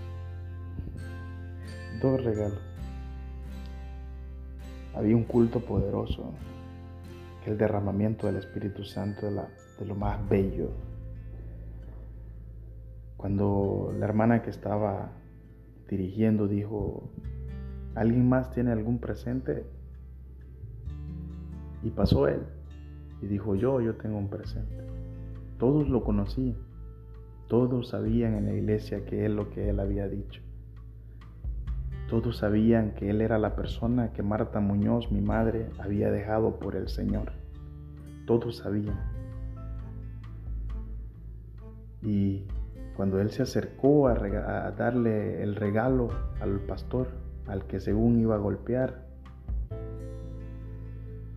dos 2.02 2.24
regalos. 2.24 2.60
Había 4.96 5.16
un 5.16 5.24
culto 5.24 5.60
poderoso, 5.60 6.32
que 7.44 7.52
el 7.52 7.58
derramamiento 7.58 8.28
del 8.28 8.38
Espíritu 8.38 8.84
Santo 8.84 9.26
de, 9.26 9.32
la, 9.32 9.48
de 9.80 9.86
lo 9.86 9.96
más 9.96 10.18
bello. 10.30 10.70
Cuando 13.18 13.94
la 13.98 14.06
hermana 14.06 14.44
que 14.44 14.52
estaba 14.52 15.12
dirigiendo 15.90 16.48
dijo, 16.48 17.10
¿alguien 17.96 18.30
más 18.30 18.52
tiene 18.52 18.72
algún 18.72 19.00
presente? 19.00 19.66
Y 21.84 21.90
pasó 21.90 22.28
él 22.28 22.42
y 23.22 23.26
dijo, 23.26 23.56
yo, 23.56 23.82
yo 23.82 23.96
tengo 23.96 24.18
un 24.18 24.30
presente. 24.30 24.86
Todos 25.58 25.90
lo 25.90 26.04
conocían, 26.04 26.58
todos 27.48 27.90
sabían 27.90 28.36
en 28.36 28.46
la 28.46 28.54
iglesia 28.54 29.04
que 29.06 29.26
él 29.26 29.36
lo 29.36 29.50
que 29.50 29.70
él 29.70 29.80
había 29.80 30.08
dicho. 30.08 30.42
Todos 32.10 32.38
sabían 32.38 32.94
que 32.94 33.10
él 33.10 33.22
era 33.22 33.38
la 33.40 33.56
persona 33.56 34.14
que 34.14 34.24
Marta 34.24 34.60
Muñoz, 34.60 35.12
mi 35.12 35.22
madre, 35.22 35.70
había 35.80 36.10
dejado 36.12 36.60
por 36.60 36.76
el 36.76 36.88
Señor. 36.88 37.34
Todos 38.26 38.58
sabían. 38.58 38.98
Y 42.02 42.46
cuando 42.98 43.22
él 43.22 43.30
se 43.30 43.44
acercó 43.44 44.08
a, 44.08 44.16
darle 44.72 45.44
el 45.44 45.56
regalo 45.56 46.10
al 46.42 46.60
pastor, 46.62 47.10
al 47.46 47.68
que 47.68 47.80
según 47.80 48.20
iba 48.20 48.34
a 48.34 48.40
golpear, 48.40 49.06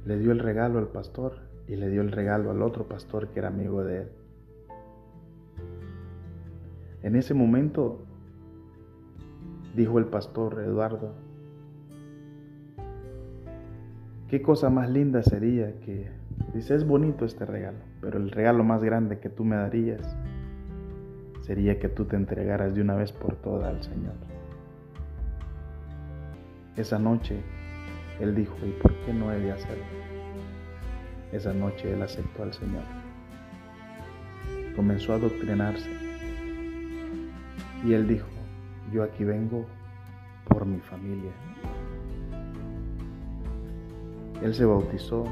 le 0.07 0.18
dio 0.18 0.33
el 0.33 0.38
regalo 0.38 0.79
al 0.79 0.88
pastor 0.88 1.35
y 1.68 1.77
le 1.77 1.90
dio 1.90 2.01
el 2.01 2.12
regalo 2.12 2.51
al 2.51 2.62
otro 2.62 2.88
pastor 2.88 3.29
que 3.29 3.40
era 3.40 3.49
amigo 3.49 3.85
de 3.85 4.01
él. 4.01 4.09
En 7.03 7.14
ese 7.14 7.35
momento 7.35 8.07
dijo 9.77 9.99
el 9.99 10.07
pastor 10.07 10.62
Eduardo, 10.62 11.12
qué 14.29 14.40
cosa 14.40 14.70
más 14.70 14.88
linda 14.88 15.23
sería 15.23 15.79
que, 15.81 16.11
dice, 16.55 16.75
es 16.75 16.87
bonito 16.87 17.27
este 17.27 17.44
regalo, 17.44 17.81
pero 18.01 18.16
el 18.16 18.31
regalo 18.31 18.64
más 18.64 18.83
grande 18.83 19.18
que 19.18 19.29
tú 19.29 19.44
me 19.44 19.57
darías 19.57 20.16
sería 21.51 21.81
que 21.81 21.89
tú 21.89 22.05
te 22.05 22.15
entregaras 22.15 22.77
de 22.77 22.81
una 22.81 22.95
vez 22.95 23.11
por 23.11 23.35
todas 23.35 23.75
al 23.75 23.83
Señor. 23.83 24.15
Esa 26.77 26.97
noche 26.97 27.41
él 28.21 28.37
dijo, 28.37 28.55
¿y 28.65 28.71
por 28.81 28.95
qué 29.01 29.13
no 29.13 29.33
he 29.33 29.41
de 29.41 29.51
hacerlo? 29.51 29.83
Esa 31.33 31.53
noche 31.53 31.93
él 31.93 32.03
aceptó 32.03 32.45
al 32.45 32.55
Señor. 32.55 32.85
Comenzó 34.77 35.13
a 35.13 35.17
adoctrinarse. 35.17 35.91
Y 37.85 37.95
él 37.95 38.07
dijo, 38.07 38.29
yo 38.93 39.03
aquí 39.03 39.25
vengo 39.25 39.67
por 40.45 40.65
mi 40.65 40.79
familia. 40.79 41.33
Él 44.41 44.55
se 44.55 44.65
bautizó, 44.65 45.25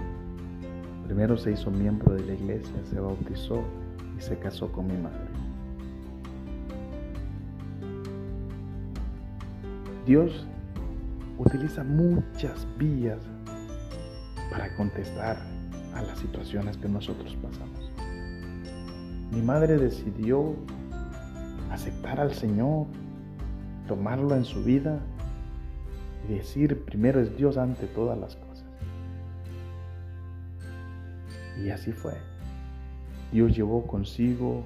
primero 1.04 1.36
se 1.36 1.52
hizo 1.52 1.70
miembro 1.70 2.12
de 2.14 2.24
la 2.24 2.34
iglesia, 2.34 2.74
se 2.90 2.98
bautizó 2.98 3.62
y 4.18 4.20
se 4.20 4.36
casó 4.40 4.72
con 4.72 4.88
mi 4.88 4.96
madre. 4.96 5.27
Dios 10.08 10.46
utiliza 11.36 11.84
muchas 11.84 12.66
vías 12.78 13.18
para 14.50 14.74
contestar 14.74 15.36
a 15.94 16.00
las 16.00 16.18
situaciones 16.18 16.78
que 16.78 16.88
nosotros 16.88 17.36
pasamos. 17.42 17.92
Mi 19.30 19.42
madre 19.42 19.76
decidió 19.76 20.54
aceptar 21.70 22.20
al 22.20 22.32
Señor, 22.32 22.86
tomarlo 23.86 24.34
en 24.34 24.46
su 24.46 24.64
vida 24.64 24.98
y 26.26 26.36
decir, 26.36 26.86
primero 26.86 27.20
es 27.20 27.36
Dios 27.36 27.58
ante 27.58 27.86
todas 27.88 28.18
las 28.18 28.34
cosas. 28.34 28.64
Y 31.62 31.68
así 31.68 31.92
fue. 31.92 32.14
Dios 33.30 33.54
llevó 33.54 33.86
consigo 33.86 34.62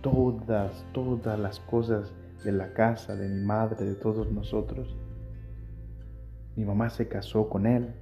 todas, 0.00 0.86
todas 0.94 1.38
las 1.38 1.60
cosas 1.60 2.14
de 2.44 2.52
la 2.52 2.72
casa, 2.72 3.16
de 3.16 3.28
mi 3.28 3.40
madre, 3.40 3.84
de 3.84 3.94
todos 3.94 4.30
nosotros 4.30 4.96
mi 6.56 6.64
mamá 6.64 6.90
se 6.90 7.08
casó 7.08 7.48
con 7.48 7.66
él. 7.66 7.94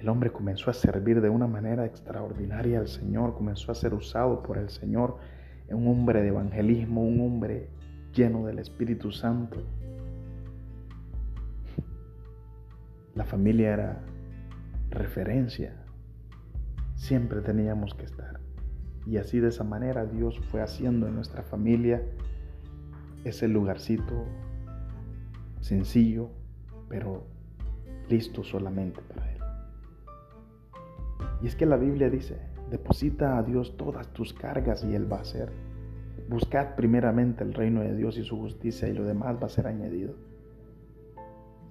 El 0.00 0.08
hombre 0.08 0.30
comenzó 0.30 0.70
a 0.70 0.74
servir 0.74 1.20
de 1.20 1.28
una 1.28 1.46
manera 1.46 1.86
extraordinaria 1.86 2.80
al 2.80 2.88
Señor, 2.88 3.34
comenzó 3.34 3.72
a 3.72 3.74
ser 3.74 3.94
usado 3.94 4.42
por 4.42 4.58
el 4.58 4.68
Señor, 4.68 5.18
un 5.70 5.86
hombre 5.88 6.22
de 6.22 6.28
evangelismo, 6.28 7.02
un 7.02 7.20
hombre 7.20 7.70
lleno 8.12 8.46
del 8.46 8.58
Espíritu 8.58 9.10
Santo. 9.10 9.62
La 13.14 13.24
familia 13.24 13.72
era 13.72 14.04
referencia, 14.90 15.72
siempre 16.94 17.40
teníamos 17.40 17.94
que 17.94 18.04
estar. 18.04 18.40
Y 19.06 19.18
así 19.18 19.38
de 19.38 19.48
esa 19.48 19.64
manera 19.64 20.04
Dios 20.04 20.38
fue 20.50 20.60
haciendo 20.62 21.06
en 21.06 21.14
nuestra 21.14 21.42
familia 21.42 22.02
ese 23.28 23.48
lugarcito 23.48 24.24
sencillo, 25.60 26.30
pero 26.88 27.24
listo 28.08 28.44
solamente 28.44 29.00
para 29.02 29.32
Él. 29.32 29.40
Y 31.42 31.48
es 31.48 31.56
que 31.56 31.66
la 31.66 31.76
Biblia 31.76 32.08
dice, 32.08 32.38
deposita 32.70 33.36
a 33.36 33.42
Dios 33.42 33.76
todas 33.76 34.12
tus 34.12 34.32
cargas 34.32 34.84
y 34.84 34.94
Él 34.94 35.10
va 35.12 35.18
a 35.18 35.22
hacer. 35.22 35.50
Buscad 36.28 36.76
primeramente 36.76 37.42
el 37.42 37.52
reino 37.52 37.80
de 37.80 37.96
Dios 37.96 38.16
y 38.16 38.24
su 38.24 38.38
justicia 38.38 38.88
y 38.88 38.94
lo 38.94 39.04
demás 39.04 39.36
va 39.42 39.46
a 39.46 39.50
ser 39.50 39.66
añadido. 39.66 40.14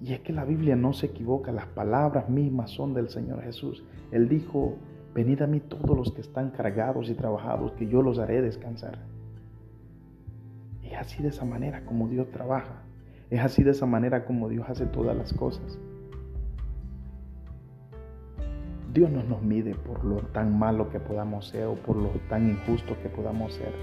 Y 0.02 0.12
es 0.12 0.20
que 0.20 0.34
la 0.34 0.44
Biblia 0.44 0.76
no 0.76 0.92
se 0.92 1.06
equivoca, 1.06 1.52
las 1.52 1.66
palabras 1.68 2.28
mismas 2.28 2.70
son 2.70 2.92
del 2.92 3.08
Señor 3.08 3.42
Jesús. 3.42 3.82
Él 4.10 4.28
dijo, 4.28 4.76
venid 5.14 5.40
a 5.40 5.46
mí 5.46 5.60
todos 5.60 5.96
los 5.96 6.12
que 6.12 6.20
están 6.20 6.50
cargados 6.50 7.08
y 7.08 7.14
trabajados, 7.14 7.72
que 7.72 7.86
yo 7.86 8.02
los 8.02 8.18
haré 8.18 8.42
descansar. 8.42 9.15
Y 10.96 10.98
así 10.98 11.22
de 11.22 11.28
esa 11.28 11.44
manera 11.44 11.84
como 11.84 12.08
Dios 12.08 12.30
trabaja. 12.30 12.82
Es 13.28 13.40
así 13.40 13.62
de 13.62 13.72
esa 13.72 13.84
manera 13.84 14.24
como 14.24 14.48
Dios 14.48 14.66
hace 14.66 14.86
todas 14.86 15.14
las 15.14 15.34
cosas. 15.34 15.78
Dios 18.94 19.10
no 19.10 19.22
nos 19.22 19.42
mide 19.42 19.74
por 19.74 20.02
lo 20.06 20.22
tan 20.28 20.58
malo 20.58 20.88
que 20.88 20.98
podamos 20.98 21.48
ser 21.48 21.64
o 21.64 21.74
por 21.74 21.96
lo 21.96 22.08
tan 22.30 22.48
injusto 22.48 22.96
que 23.02 23.10
podamos 23.10 23.52
ser. 23.52 23.74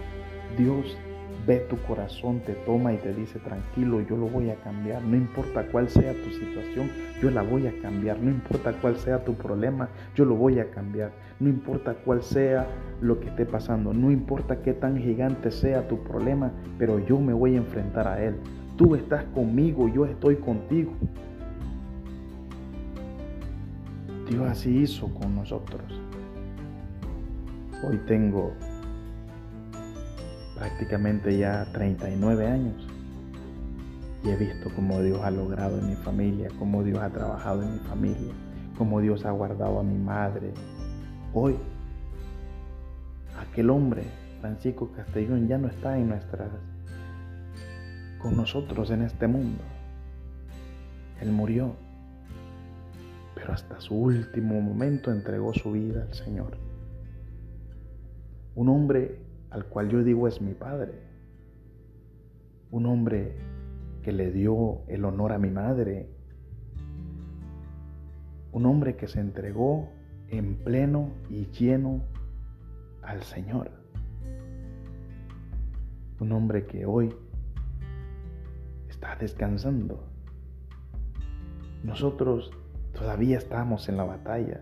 Dios 0.57 0.97
ve 1.45 1.59
tu 1.69 1.77
corazón, 1.83 2.39
te 2.41 2.53
toma 2.53 2.93
y 2.93 2.97
te 2.97 3.13
dice, 3.13 3.39
tranquilo, 3.39 4.01
yo 4.01 4.15
lo 4.15 4.27
voy 4.27 4.49
a 4.49 4.55
cambiar. 4.55 5.03
No 5.03 5.15
importa 5.15 5.65
cuál 5.71 5.89
sea 5.89 6.13
tu 6.13 6.29
situación, 6.31 6.89
yo 7.21 7.29
la 7.31 7.41
voy 7.41 7.67
a 7.67 7.73
cambiar. 7.81 8.19
No 8.19 8.29
importa 8.29 8.73
cuál 8.73 8.95
sea 8.97 9.23
tu 9.23 9.33
problema, 9.33 9.89
yo 10.15 10.25
lo 10.25 10.35
voy 10.35 10.59
a 10.59 10.69
cambiar. 10.71 11.11
No 11.39 11.49
importa 11.49 11.93
cuál 11.93 12.23
sea 12.23 12.67
lo 13.01 13.19
que 13.19 13.27
esté 13.27 13.45
pasando, 13.45 13.93
no 13.93 14.11
importa 14.11 14.61
qué 14.61 14.73
tan 14.73 14.97
gigante 14.97 15.51
sea 15.51 15.87
tu 15.87 16.03
problema, 16.03 16.51
pero 16.77 16.99
yo 16.99 17.19
me 17.19 17.33
voy 17.33 17.55
a 17.55 17.57
enfrentar 17.57 18.07
a 18.07 18.23
él. 18.23 18.35
Tú 18.77 18.95
estás 18.95 19.23
conmigo, 19.25 19.87
yo 19.87 20.05
estoy 20.05 20.37
contigo. 20.37 20.93
Dios 24.29 24.49
así 24.49 24.77
hizo 24.77 25.13
con 25.13 25.35
nosotros. 25.35 25.83
Hoy 27.85 27.99
tengo 28.07 28.53
prácticamente 30.55 31.37
ya 31.37 31.65
39 31.73 32.47
años 32.47 32.87
y 34.23 34.29
he 34.29 34.37
visto 34.37 34.69
cómo 34.75 35.01
Dios 35.01 35.21
ha 35.23 35.31
logrado 35.31 35.79
en 35.79 35.89
mi 35.89 35.95
familia, 35.95 36.49
cómo 36.57 36.83
Dios 36.83 36.99
ha 36.99 37.09
trabajado 37.09 37.63
en 37.63 37.73
mi 37.73 37.79
familia, 37.79 38.33
cómo 38.77 39.01
Dios 39.01 39.25
ha 39.25 39.31
guardado 39.31 39.79
a 39.79 39.83
mi 39.83 39.97
madre. 39.97 40.53
Hoy, 41.33 41.57
aquel 43.37 43.69
hombre, 43.69 44.03
Francisco 44.39 44.91
Castellón, 44.95 45.47
ya 45.47 45.57
no 45.57 45.67
está 45.67 45.97
en 45.97 46.09
nuestras, 46.09 46.49
con 48.21 48.37
nosotros 48.37 48.91
en 48.91 49.01
este 49.01 49.27
mundo. 49.27 49.61
Él 51.19 51.31
murió 51.31 51.75
pero 53.43 53.53
hasta 53.53 53.79
su 53.81 53.95
último 53.95 54.61
momento 54.61 55.11
entregó 55.11 55.53
su 55.53 55.73
vida 55.73 56.03
al 56.03 56.13
Señor. 56.13 56.57
Un 58.55 58.69
hombre 58.69 59.19
al 59.53 59.65
cual 59.65 59.89
yo 59.89 60.03
digo 60.03 60.27
es 60.27 60.41
mi 60.41 60.53
padre. 60.53 60.91
Un 62.71 62.85
hombre 62.85 63.37
que 64.01 64.11
le 64.11 64.31
dio 64.31 64.81
el 64.87 65.05
honor 65.05 65.31
a 65.31 65.37
mi 65.37 65.49
madre. 65.49 66.09
Un 68.51 68.65
hombre 68.65 68.97
que 68.97 69.07
se 69.07 69.21
entregó 69.21 69.89
en 70.27 70.55
pleno 70.55 71.11
y 71.29 71.45
lleno 71.47 72.01
al 73.01 73.23
Señor. 73.23 73.71
Un 76.19 76.31
hombre 76.33 76.65
que 76.65 76.85
hoy 76.85 77.15
está 78.89 79.15
descansando. 79.15 80.03
Nosotros 81.83 82.51
Todavía 82.93 83.39
estamos 83.39 83.89
en 83.89 83.97
la 83.97 84.03
batalla. 84.03 84.61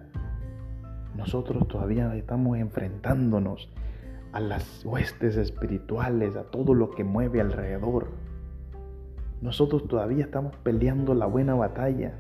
Nosotros 1.15 1.67
todavía 1.67 2.15
estamos 2.15 2.58
enfrentándonos 2.58 3.69
a 4.34 4.39
las 4.39 4.86
huestes 4.86 5.36
espirituales, 5.36 6.36
a 6.36 6.44
todo 6.44 6.74
lo 6.74 6.91
que 6.91 7.04
mueve 7.04 7.41
alrededor. 7.41 8.08
Nosotros 9.41 9.88
todavía 9.88 10.24
estamos 10.24 10.56
peleando 10.58 11.13
la 11.13 11.26
buena 11.26 11.56
batalla. 11.56 12.13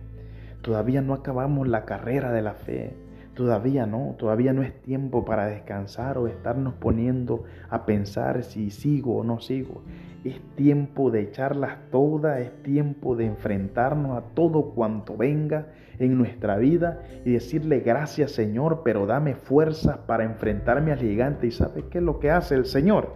Todavía 0.61 1.01
no 1.01 1.13
acabamos 1.13 1.67
la 1.67 1.85
carrera 1.85 2.31
de 2.31 2.41
la 2.41 2.53
fe. 2.53 2.95
Todavía 3.33 3.85
no, 3.85 4.15
todavía 4.17 4.51
no 4.51 4.61
es 4.61 4.81
tiempo 4.81 5.23
para 5.23 5.45
descansar 5.45 6.17
o 6.17 6.27
estarnos 6.27 6.73
poniendo 6.73 7.45
a 7.69 7.85
pensar 7.85 8.43
si 8.43 8.71
sigo 8.71 9.17
o 9.17 9.23
no 9.23 9.39
sigo. 9.39 9.83
Es 10.25 10.39
tiempo 10.55 11.11
de 11.11 11.21
echarlas 11.21 11.77
todas, 11.91 12.39
es 12.39 12.61
tiempo 12.61 13.15
de 13.15 13.25
enfrentarnos 13.25 14.17
a 14.17 14.21
todo 14.33 14.71
cuanto 14.71 15.15
venga 15.15 15.67
en 15.97 16.17
nuestra 16.17 16.57
vida 16.57 17.01
y 17.25 17.31
decirle 17.31 17.79
gracias 17.79 18.31
Señor, 18.31 18.81
pero 18.83 19.05
dame 19.05 19.35
fuerzas 19.35 19.97
para 19.99 20.25
enfrentarme 20.25 20.91
al 20.91 20.99
gigante. 20.99 21.47
¿Y 21.47 21.51
sabes 21.51 21.85
qué 21.85 21.99
es 21.99 22.03
lo 22.03 22.19
que 22.19 22.31
hace 22.31 22.55
el 22.55 22.65
Señor? 22.65 23.13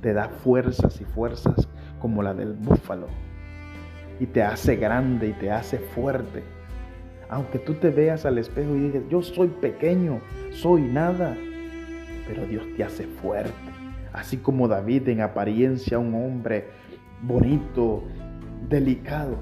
Te 0.00 0.12
da 0.12 0.28
fuerzas 0.28 1.00
y 1.00 1.04
fuerzas 1.04 1.68
como 2.00 2.22
la 2.22 2.34
del 2.34 2.52
búfalo 2.54 3.06
y 4.20 4.26
te 4.26 4.42
hace 4.42 4.76
grande 4.76 5.28
y 5.28 5.32
te 5.32 5.50
hace 5.50 5.78
fuerte. 5.78 6.53
Aunque 7.34 7.58
tú 7.58 7.74
te 7.74 7.90
veas 7.90 8.24
al 8.24 8.38
espejo 8.38 8.74
y 8.76 8.80
digas, 8.80 9.02
yo 9.10 9.22
soy 9.22 9.48
pequeño, 9.48 10.20
soy 10.50 10.82
nada, 10.82 11.36
pero 12.26 12.46
Dios 12.46 12.64
te 12.76 12.84
hace 12.84 13.04
fuerte 13.04 13.74
así 14.14 14.38
como 14.38 14.68
David 14.68 15.08
en 15.08 15.20
apariencia 15.20 15.98
un 15.98 16.14
hombre 16.14 16.68
bonito, 17.20 18.04
delicado, 18.68 19.36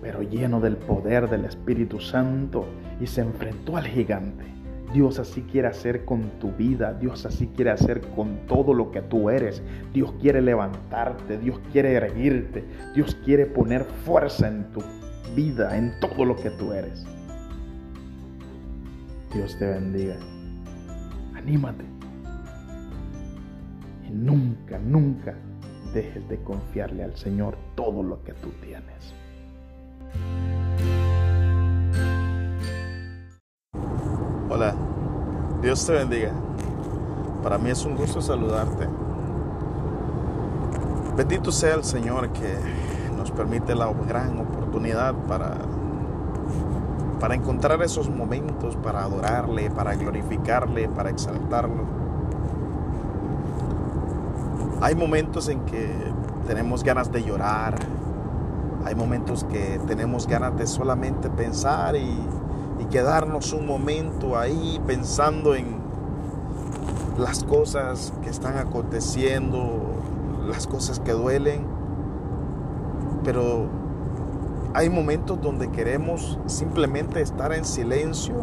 pero 0.00 0.22
lleno 0.22 0.60
del 0.60 0.76
poder 0.76 1.28
del 1.28 1.46
Espíritu 1.46 1.98
Santo 1.98 2.66
y 3.00 3.06
se 3.06 3.22
enfrentó 3.22 3.76
al 3.76 3.86
gigante. 3.86 4.44
Dios 4.92 5.18
así 5.18 5.42
quiere 5.42 5.68
hacer 5.68 6.04
con 6.04 6.30
tu 6.38 6.52
vida, 6.52 6.94
Dios 6.94 7.26
así 7.26 7.48
quiere 7.48 7.70
hacer 7.70 8.00
con 8.14 8.46
todo 8.46 8.72
lo 8.72 8.90
que 8.90 9.02
tú 9.02 9.28
eres. 9.28 9.62
Dios 9.92 10.12
quiere 10.20 10.40
levantarte, 10.40 11.38
Dios 11.38 11.60
quiere 11.72 11.92
erguirte, 11.92 12.64
Dios 12.94 13.14
quiere 13.24 13.46
poner 13.46 13.84
fuerza 13.84 14.48
en 14.48 14.64
tu 14.72 14.82
vida, 15.34 15.76
en 15.76 15.92
todo 16.00 16.24
lo 16.24 16.36
que 16.36 16.50
tú 16.50 16.72
eres. 16.72 17.06
Dios 19.32 19.56
te 19.58 19.66
bendiga. 19.66 20.16
Anímate 21.34 21.98
nunca, 24.10 24.78
nunca 24.78 25.34
dejes 25.92 26.28
de 26.28 26.42
confiarle 26.42 27.04
al 27.04 27.16
Señor 27.16 27.56
todo 27.74 28.02
lo 28.02 28.22
que 28.22 28.32
tú 28.34 28.50
tienes. 28.60 29.14
Hola, 34.50 34.74
Dios 35.62 35.86
te 35.86 35.92
bendiga. 35.92 36.32
Para 37.42 37.58
mí 37.58 37.70
es 37.70 37.84
un 37.84 37.96
gusto 37.96 38.20
saludarte. 38.20 38.88
Bendito 41.16 41.50
sea 41.52 41.74
el 41.74 41.84
Señor 41.84 42.32
que 42.32 42.54
nos 43.16 43.30
permite 43.30 43.74
la 43.74 43.92
gran 44.08 44.38
oportunidad 44.38 45.14
para, 45.26 45.58
para 47.20 47.34
encontrar 47.34 47.82
esos 47.82 48.08
momentos, 48.08 48.76
para 48.76 49.02
adorarle, 49.02 49.70
para 49.70 49.94
glorificarle, 49.94 50.88
para 50.88 51.10
exaltarlo 51.10 51.98
hay 54.80 54.94
momentos 54.94 55.48
en 55.48 55.60
que 55.60 55.90
tenemos 56.46 56.84
ganas 56.84 57.10
de 57.10 57.22
llorar, 57.22 57.74
hay 58.84 58.94
momentos 58.94 59.44
que 59.44 59.80
tenemos 59.86 60.26
ganas 60.26 60.56
de 60.56 60.66
solamente 60.66 61.28
pensar 61.30 61.96
y, 61.96 62.16
quedarnos 62.90 63.52
un 63.52 63.66
momento 63.66 64.38
ahí 64.38 64.80
pensando 64.86 65.54
en 65.54 65.76
las 67.18 67.44
cosas 67.44 68.14
que 68.22 68.30
están 68.30 68.56
aconteciendo, 68.56 69.82
las 70.48 70.66
cosas 70.66 70.98
que 70.98 71.12
duelen. 71.12 71.66
Pero 73.24 73.66
hay 74.74 74.90
momentos 74.90 75.40
donde 75.40 75.70
queremos 75.70 76.38
simplemente 76.46 77.20
estar 77.20 77.52
en 77.52 77.64
silencio 77.64 78.34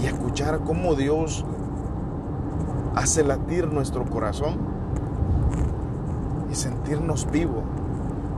y 0.00 0.06
escuchar 0.06 0.60
cómo 0.60 0.94
Dios 0.94 1.44
hace 2.94 3.22
latir 3.22 3.72
nuestro 3.72 4.04
corazón 4.04 4.56
y 6.50 6.54
sentirnos 6.54 7.30
vivos. 7.30 7.62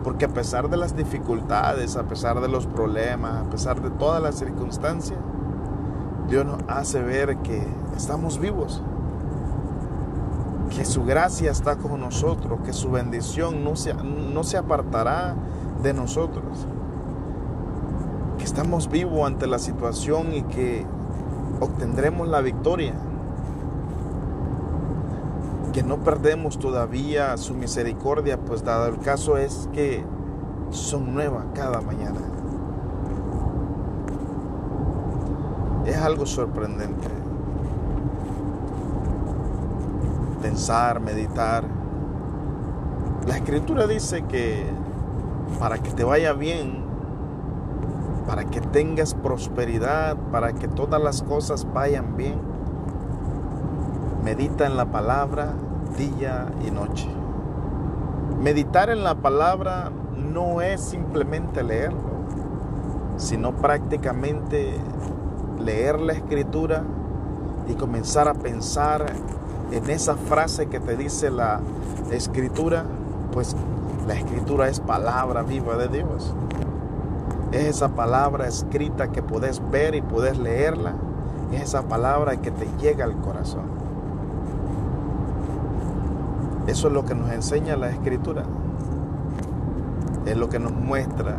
Porque 0.03 0.27
a 0.27 0.29
pesar 0.29 0.68
de 0.68 0.77
las 0.77 0.97
dificultades, 0.97 1.97
a 1.97 2.03
pesar 2.05 2.40
de 2.40 2.49
los 2.49 2.66
problemas, 2.66 3.47
a 3.47 3.51
pesar 3.51 3.81
de 3.81 3.90
todas 3.90 4.23
las 4.23 4.35
circunstancias, 4.35 5.18
Dios 6.29 6.44
nos 6.44 6.59
hace 6.68 7.01
ver 7.03 7.38
que 7.38 7.66
estamos 7.97 8.38
vivos. 8.38 8.83
Que 10.77 10.85
su 10.85 11.05
gracia 11.05 11.51
está 11.51 11.77
con 11.77 12.01
nosotros, 12.01 12.61
que 12.64 12.73
su 12.73 12.90
bendición 12.90 13.64
no 13.64 13.77
se, 13.77 13.94
no 13.94 14.42
se 14.42 14.59
apartará 14.59 15.37
de 15.85 15.94
nosotros. 15.94 16.66
Que 18.38 18.44
estamos 18.44 18.90
vivos 18.90 19.25
ante 19.25 19.47
la 19.47 19.61
situación 19.61 20.35
y 20.35 20.42
que 20.42 20.85
obtendremos 21.61 22.27
la 22.27 22.40
victoria 22.40 22.94
que 25.75 25.83
no 25.83 25.99
perdemos 26.05 26.61
todavía 26.61 27.37
su 27.37 27.53
misericordia, 27.55 28.38
pues 28.38 28.62
dado 28.62 28.87
el 28.87 29.01
caso 29.01 29.38
es 29.38 29.68
que 29.73 30.05
son 30.70 31.12
nuevas 31.12 31.47
cada 31.53 31.81
mañana. 31.81 32.20
Es 35.85 35.97
algo 35.97 36.27
sorprendente. 36.27 37.09
Pensar, 40.42 41.01
meditar. 41.01 41.64
La 43.27 43.38
escritura 43.38 43.88
dice 43.88 44.23
que 44.27 44.64
para 45.59 45.79
que 45.79 45.90
te 45.90 46.05
vaya 46.05 46.33
bien, 46.33 46.85
para 48.27 48.45
que 48.45 48.61
tengas 48.61 49.14
prosperidad, 49.14 50.17
para 50.33 50.53
que 50.53 50.69
todas 50.69 51.01
las 51.03 51.23
cosas 51.23 51.67
vayan 51.73 52.17
bien, 52.17 52.40
medita 54.25 54.67
en 54.67 54.77
la 54.77 54.87
palabra 54.87 55.53
día 55.97 56.47
y 56.67 56.71
noche. 56.71 57.09
Meditar 58.40 58.90
en 58.90 59.05
la 59.05 59.14
palabra 59.14 59.90
no 60.17 60.61
es 60.61 60.81
simplemente 60.81 61.62
leerlo, 61.62 62.14
sino 63.17 63.53
prácticamente 63.53 64.75
leer 65.61 66.01
la 66.01 66.14
escritura 66.14 66.83
y 67.69 67.75
comenzar 67.75 68.29
a 68.29 68.35
pensar 68.35 69.07
en 69.71 69.88
esa 69.88 70.17
frase 70.17 70.67
que 70.67 70.81
te 70.81 70.97
dice 70.97 71.31
la 71.31 71.61
escritura, 72.11 72.85
pues 73.35 73.57
la 74.07 74.14
escritura 74.14 74.68
es 74.68 74.79
palabra 74.79 75.42
viva 75.42 75.77
de 75.77 75.88
Dios. 75.88 76.33
Es 77.51 77.64
esa 77.64 77.88
palabra 77.88 78.47
escrita 78.47 79.11
que 79.11 79.23
puedes 79.23 79.61
ver 79.70 79.97
y 79.97 80.03
puedes 80.03 80.38
leerla. 80.38 80.94
Es 81.53 81.62
esa 81.62 81.83
palabra 81.83 82.37
que 82.37 82.53
te 82.53 82.66
llega 82.81 83.05
al 83.05 83.16
corazón. 83.16 83.64
Eso 86.68 86.87
es 86.87 86.94
lo 86.94 87.05
que 87.05 87.14
nos 87.14 87.31
enseña 87.31 87.77
la 87.77 87.90
escritura. 87.90 88.44
Es 90.27 90.37
lo 90.37 90.49
que 90.49 90.61
nos 90.61 90.73
muestra 90.73 91.37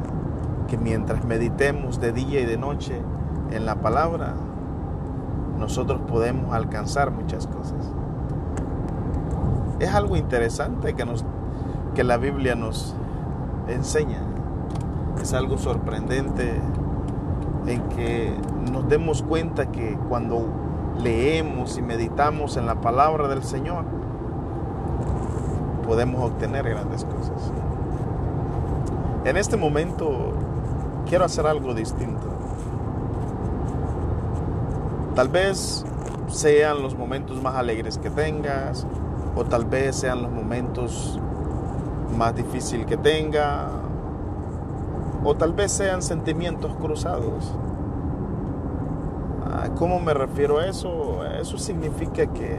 que 0.67 0.77
mientras 0.77 1.23
meditemos 1.23 1.99
de 2.01 2.11
día 2.11 2.41
y 2.41 2.45
de 2.45 2.57
noche 2.57 3.01
en 3.51 3.65
la 3.65 3.75
palabra, 3.75 4.33
nosotros 5.57 6.01
podemos 6.07 6.53
alcanzar 6.53 7.11
muchas 7.11 7.47
cosas. 7.47 7.93
Es 9.79 9.93
algo 9.93 10.15
interesante 10.15 10.93
que, 10.93 11.05
nos, 11.05 11.25
que 11.95 12.03
la 12.03 12.17
Biblia 12.17 12.55
nos 12.55 12.93
enseña. 13.67 14.19
Es 15.21 15.33
algo 15.33 15.57
sorprendente 15.57 16.61
en 17.65 17.81
que 17.89 18.31
nos 18.71 18.87
demos 18.87 19.23
cuenta 19.23 19.71
que 19.71 19.97
cuando 20.09 20.45
leemos 21.01 21.77
y 21.77 21.81
meditamos 21.81 22.57
en 22.57 22.65
la 22.65 22.75
palabra 22.75 23.27
del 23.27 23.43
Señor, 23.43 23.85
podemos 25.87 26.21
obtener 26.21 26.69
grandes 26.69 27.05
cosas. 27.05 27.51
En 29.23 29.37
este 29.37 29.57
momento 29.57 30.33
quiero 31.07 31.25
hacer 31.25 31.47
algo 31.47 31.73
distinto. 31.73 32.27
Tal 35.15 35.29
vez 35.29 35.85
sean 36.27 36.81
los 36.81 36.97
momentos 36.97 37.41
más 37.41 37.55
alegres 37.55 37.97
que 37.97 38.09
tengas, 38.09 38.85
o 39.35 39.45
tal 39.45 39.65
vez 39.65 39.95
sean 39.95 40.21
los 40.21 40.31
momentos 40.31 41.19
más 42.15 42.35
difíciles 42.35 42.85
que 42.85 42.97
tenga, 42.97 43.67
o 45.23 45.35
tal 45.35 45.53
vez 45.53 45.71
sean 45.71 46.01
sentimientos 46.01 46.73
cruzados. 46.75 47.53
Ah, 49.45 49.69
¿Cómo 49.75 49.99
me 49.99 50.13
refiero 50.13 50.59
a 50.59 50.67
eso? 50.67 51.25
Eso 51.39 51.57
significa 51.57 52.27
que 52.27 52.57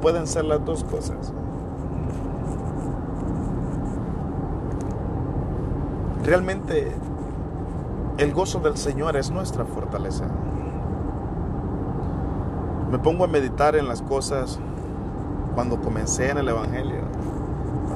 pueden 0.00 0.26
ser 0.26 0.44
las 0.44 0.64
dos 0.64 0.84
cosas. 0.84 1.32
Realmente 6.24 6.92
el 8.18 8.32
gozo 8.34 8.60
del 8.60 8.76
Señor 8.76 9.16
es 9.16 9.30
nuestra 9.30 9.64
fortaleza. 9.64 10.26
Me 12.90 12.98
pongo 12.98 13.24
a 13.24 13.28
meditar 13.28 13.76
en 13.76 13.88
las 13.88 14.02
cosas 14.02 14.58
cuando 15.54 15.80
comencé 15.80 16.30
en 16.30 16.38
el 16.38 16.48
Evangelio, 16.48 17.02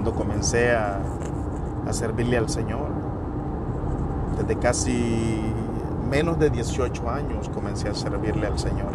cuando 0.05 0.20
comencé 0.22 0.72
a, 0.72 1.00
servirle 1.90 2.36
al 2.36 2.50
Señor. 2.50 2.88
Desde 4.38 4.57
casi 4.59 5.40
menos 6.11 6.38
de 6.38 6.50
18 6.50 7.09
años 7.09 7.48
comencé 7.48 7.88
a 7.88 7.94
servirle 7.94 8.46
al 8.46 8.59
Señor. 8.59 8.92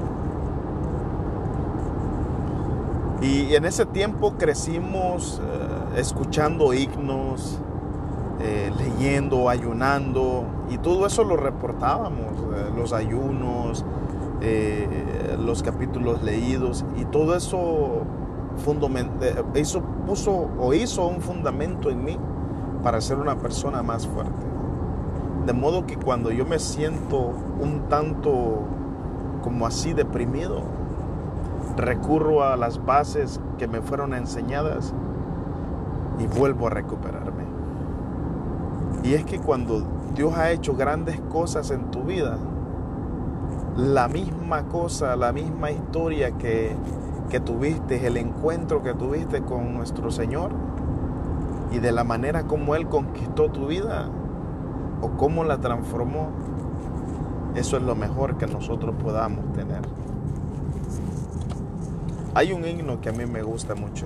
Y 3.22 3.56
en 3.56 3.66
ese 3.66 3.86
tiempo 3.88 4.34
crecimos 4.38 5.42
eh, 5.44 6.00
escuchando 6.00 6.74
himnos, 6.74 7.60
eh, 8.40 8.72
leyendo, 8.78 9.50
ayunando, 9.50 10.44
y 10.70 10.78
todo 10.78 11.08
eso 11.08 11.24
lo 11.24 11.38
reportábamos, 11.38 12.34
eh, 12.56 12.72
los 12.76 12.94
ayunos, 12.94 13.84
los 15.44 15.64
capítulos 15.64 16.22
leídos, 16.24 16.86
y 16.98 17.06
todo 17.06 17.36
eso, 17.36 18.04
eso 19.54 19.82
puso 20.06 20.50
o 20.60 20.74
hizo 20.74 21.08
un 21.08 21.22
fundamento 21.22 21.90
en 21.90 22.04
mí 22.04 22.18
para 22.84 23.02
ser 23.02 23.18
una 23.18 23.36
persona 23.36 23.84
más 23.84 24.08
fuerte. 24.08 24.46
De 25.46 25.54
modo 25.54 25.86
que 25.86 25.98
cuando 25.98 26.32
yo 26.32 26.46
me 26.46 26.60
siento 26.60 27.34
un 27.60 27.88
tanto 27.90 28.60
como 29.42 29.66
así 29.66 29.94
deprimido, 29.94 30.62
recurro 31.78 32.44
a 32.44 32.58
las 32.58 32.86
bases 32.86 33.40
que 33.58 33.68
me 33.68 33.82
fueron 33.82 34.14
enseñadas 34.14 34.94
y 36.20 36.28
vuelvo 36.28 36.68
a 36.68 36.70
recuperarme. 36.72 37.44
Y 39.04 39.14
es 39.14 39.24
que 39.24 39.40
cuando 39.40 39.84
Dios 40.16 40.36
ha 40.36 40.52
hecho 40.52 40.76
grandes 40.76 41.20
cosas 41.22 41.72
en 41.72 41.90
tu 41.92 42.04
vida, 42.04 42.38
la 43.78 44.08
misma 44.08 44.64
cosa, 44.64 45.16
la 45.16 45.32
misma 45.32 45.72
historia 45.72 46.32
que, 46.32 46.76
que 47.30 47.40
tuviste, 47.40 48.06
el 48.06 48.18
encuentro 48.18 48.82
que 48.82 48.94
tuviste 48.94 49.42
con 49.42 49.74
nuestro 49.74 50.12
Señor 50.12 50.52
y 51.72 51.80
de 51.80 51.92
la 51.92 52.04
manera 52.04 52.44
como 52.44 52.76
Él 52.76 52.88
conquistó 52.88 53.50
tu 53.50 53.68
vida 53.68 54.10
o 55.02 55.12
cómo 55.12 55.44
la 55.44 55.60
transformó, 55.60 56.30
eso 57.56 57.78
es 57.78 57.84
lo 57.84 57.96
mejor 57.96 58.38
que 58.38 58.48
nosotros 58.48 58.96
podamos 59.02 59.54
tener. 59.54 59.82
Hay 62.34 62.52
un 62.52 62.66
himno 62.66 63.02
que 63.02 63.10
a 63.10 63.12
mí 63.12 63.26
me 63.26 63.42
gusta 63.42 63.76
mucho. 63.76 64.06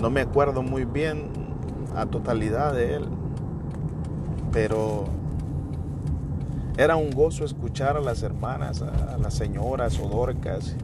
No 0.00 0.10
me 0.10 0.20
acuerdo 0.20 0.62
muy 0.62 0.84
bien 0.84 1.28
a 1.96 2.06
totalidad 2.06 2.72
de 2.74 2.96
él, 2.96 3.08
pero 4.52 5.04
era 6.76 6.96
un 6.96 7.10
gozo 7.10 7.44
escuchar 7.44 7.96
a 7.96 8.00
las 8.00 8.22
hermanas, 8.22 8.82
a 8.82 9.16
las 9.18 9.34
señoras 9.34 9.98
odorcas, 10.00 10.74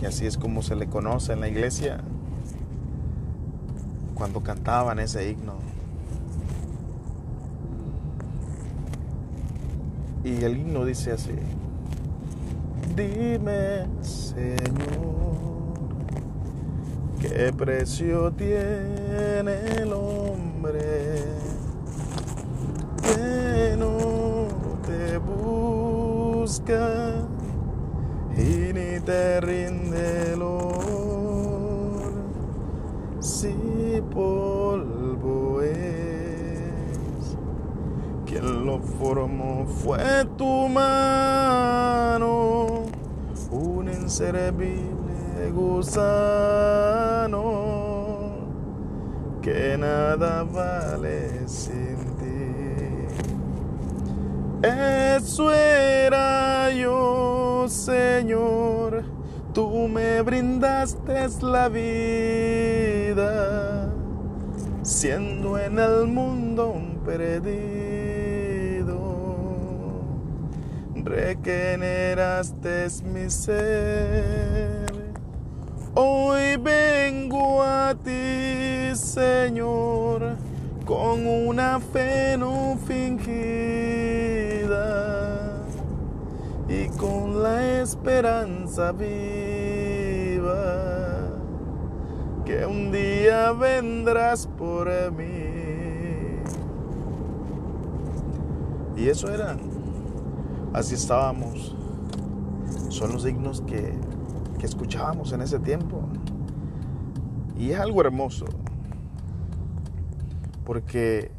que 0.00 0.06
así 0.06 0.26
es 0.26 0.38
como 0.38 0.62
se 0.62 0.76
le 0.76 0.86
conoce 0.86 1.34
en 1.34 1.40
la 1.40 1.48
iglesia, 1.48 2.00
cuando 4.14 4.42
cantaban 4.42 4.98
ese 4.98 5.30
himno. 5.30 5.54
Y 10.24 10.42
el 10.42 10.56
himno 10.56 10.86
dice 10.86 11.12
así. 11.12 11.34
Dime, 12.96 13.86
Señor, 14.00 14.64
qué 17.20 17.52
precio 17.52 18.32
tiene 18.32 19.58
el 19.76 19.92
hombre 19.92 20.23
busca 26.64 27.26
y 28.36 28.72
ni 28.72 29.00
te 29.00 29.40
rinde 29.40 30.32
el 30.32 30.42
honor 30.42 32.12
si 33.20 34.02
polvo 34.12 35.62
es 35.62 37.36
quien 38.26 38.66
lo 38.66 38.80
formó 38.80 39.64
fue 39.66 40.24
tu 40.36 40.68
mano 40.68 42.66
un 43.50 43.88
inservible 43.88 45.50
gusano 45.52 47.42
que 49.42 49.76
nada 49.78 50.42
vale 50.44 51.46
sin. 51.46 52.13
Eso 54.64 55.52
era 55.52 56.70
yo, 56.70 57.66
Señor, 57.68 59.04
tú 59.52 59.88
me 59.88 60.22
brindaste 60.22 61.28
la 61.42 61.68
vida, 61.68 63.12
siendo 64.80 65.58
en 65.58 65.78
el 65.78 66.06
mundo 66.06 66.70
un 66.70 66.96
perdido. 67.04 67.74
Regeneraste 70.94 72.86
mi 73.04 73.28
ser. 73.28 74.86
Hoy 75.94 76.56
vengo 76.56 77.62
a 77.62 77.94
ti, 78.02 78.96
Señor, 78.96 80.38
con 80.86 81.26
una 81.26 81.78
fe 81.80 82.38
no 82.38 82.78
fingida 82.86 84.03
y 86.68 86.88
con 86.96 87.42
la 87.42 87.80
esperanza 87.80 88.92
viva 88.92 90.54
que 92.44 92.66
un 92.66 92.90
día 92.92 93.52
vendrás 93.52 94.46
por 94.46 94.88
mí. 95.12 95.44
Y 98.96 99.08
eso 99.08 99.28
era 99.32 99.56
Así 100.74 100.96
estábamos. 100.96 101.72
Son 102.88 103.12
los 103.12 103.22
signos 103.22 103.60
que, 103.60 103.94
que 104.58 104.66
escuchábamos 104.66 105.30
en 105.32 105.40
ese 105.40 105.60
tiempo. 105.60 106.02
Y 107.56 107.70
es 107.70 107.78
algo 107.78 108.00
hermoso. 108.00 108.46
Porque 110.64 111.30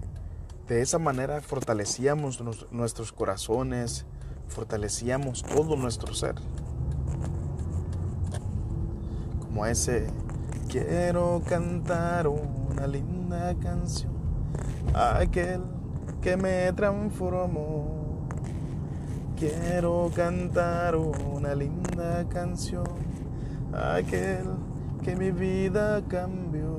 de 0.70 0.82
esa 0.82 1.00
manera 1.00 1.42
fortalecíamos 1.42 2.42
nuestros 2.72 3.12
corazones, 3.12 4.06
fortalecíamos 4.48 5.44
todo 5.44 5.76
nuestro 5.76 6.14
ser. 6.14 6.36
Como 9.42 9.66
ese, 9.66 10.08
quiero 10.68 11.42
cantar 11.48 12.28
una 12.28 12.88
linda 12.88 13.54
canción 13.56 14.14
a 14.94 15.20
aquel 15.20 15.62
que 16.22 16.38
me 16.38 16.72
transformó 16.74 18.06
Quiero 19.38 20.10
cantar 20.16 20.96
una 20.96 21.54
linda 21.54 22.26
canción, 22.30 22.86
aquel 23.74 24.46
que 25.04 25.14
mi 25.14 25.32
vida 25.32 26.02
cambió. 26.08 26.74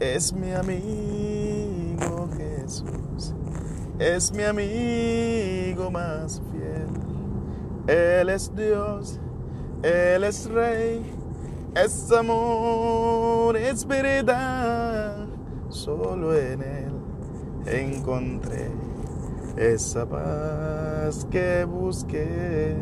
Es 0.00 0.32
mi 0.32 0.50
amigo 0.52 2.30
Jesús, 2.38 3.34
es 3.98 4.32
mi 4.32 4.42
amigo 4.42 5.90
más 5.90 6.42
fiel. 6.50 6.88
Él 7.86 8.28
es 8.28 8.50
Dios, 8.54 9.20
Él 9.82 10.24
es 10.24 10.48
Rey, 10.50 11.02
es 11.74 12.10
amor, 12.12 13.56
es 13.56 13.86
verdad. 13.86 15.26
Solo 15.68 16.36
en 16.36 16.62
Él 16.62 16.92
encontré 17.66 18.70
esa 19.56 20.06
paz 20.06 21.26
que 21.30 21.64
busqué, 21.64 22.76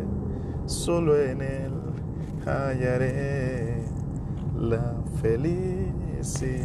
solo 0.66 1.18
en 1.20 1.42
Él 1.42 1.72
hallaré 2.46 3.82
la 4.58 4.94
felicidad. 5.20 6.62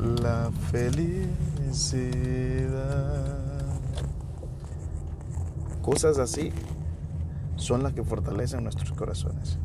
La 0.00 0.50
felicidad. 0.70 1.30
Cosas 5.82 6.18
así 6.18 6.52
son 7.56 7.82
las 7.82 7.92
que 7.92 8.02
fortalecen 8.02 8.64
nuestros 8.64 8.92
corazones. 8.92 9.58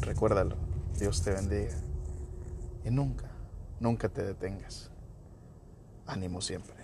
Recuérdalo. 0.00 0.56
Dios 0.98 1.22
te 1.22 1.30
bendiga. 1.30 1.76
Y 2.84 2.90
nunca, 2.90 3.30
nunca 3.78 4.08
te 4.08 4.24
detengas. 4.24 4.90
Ánimo 6.06 6.40
siempre. 6.40 6.74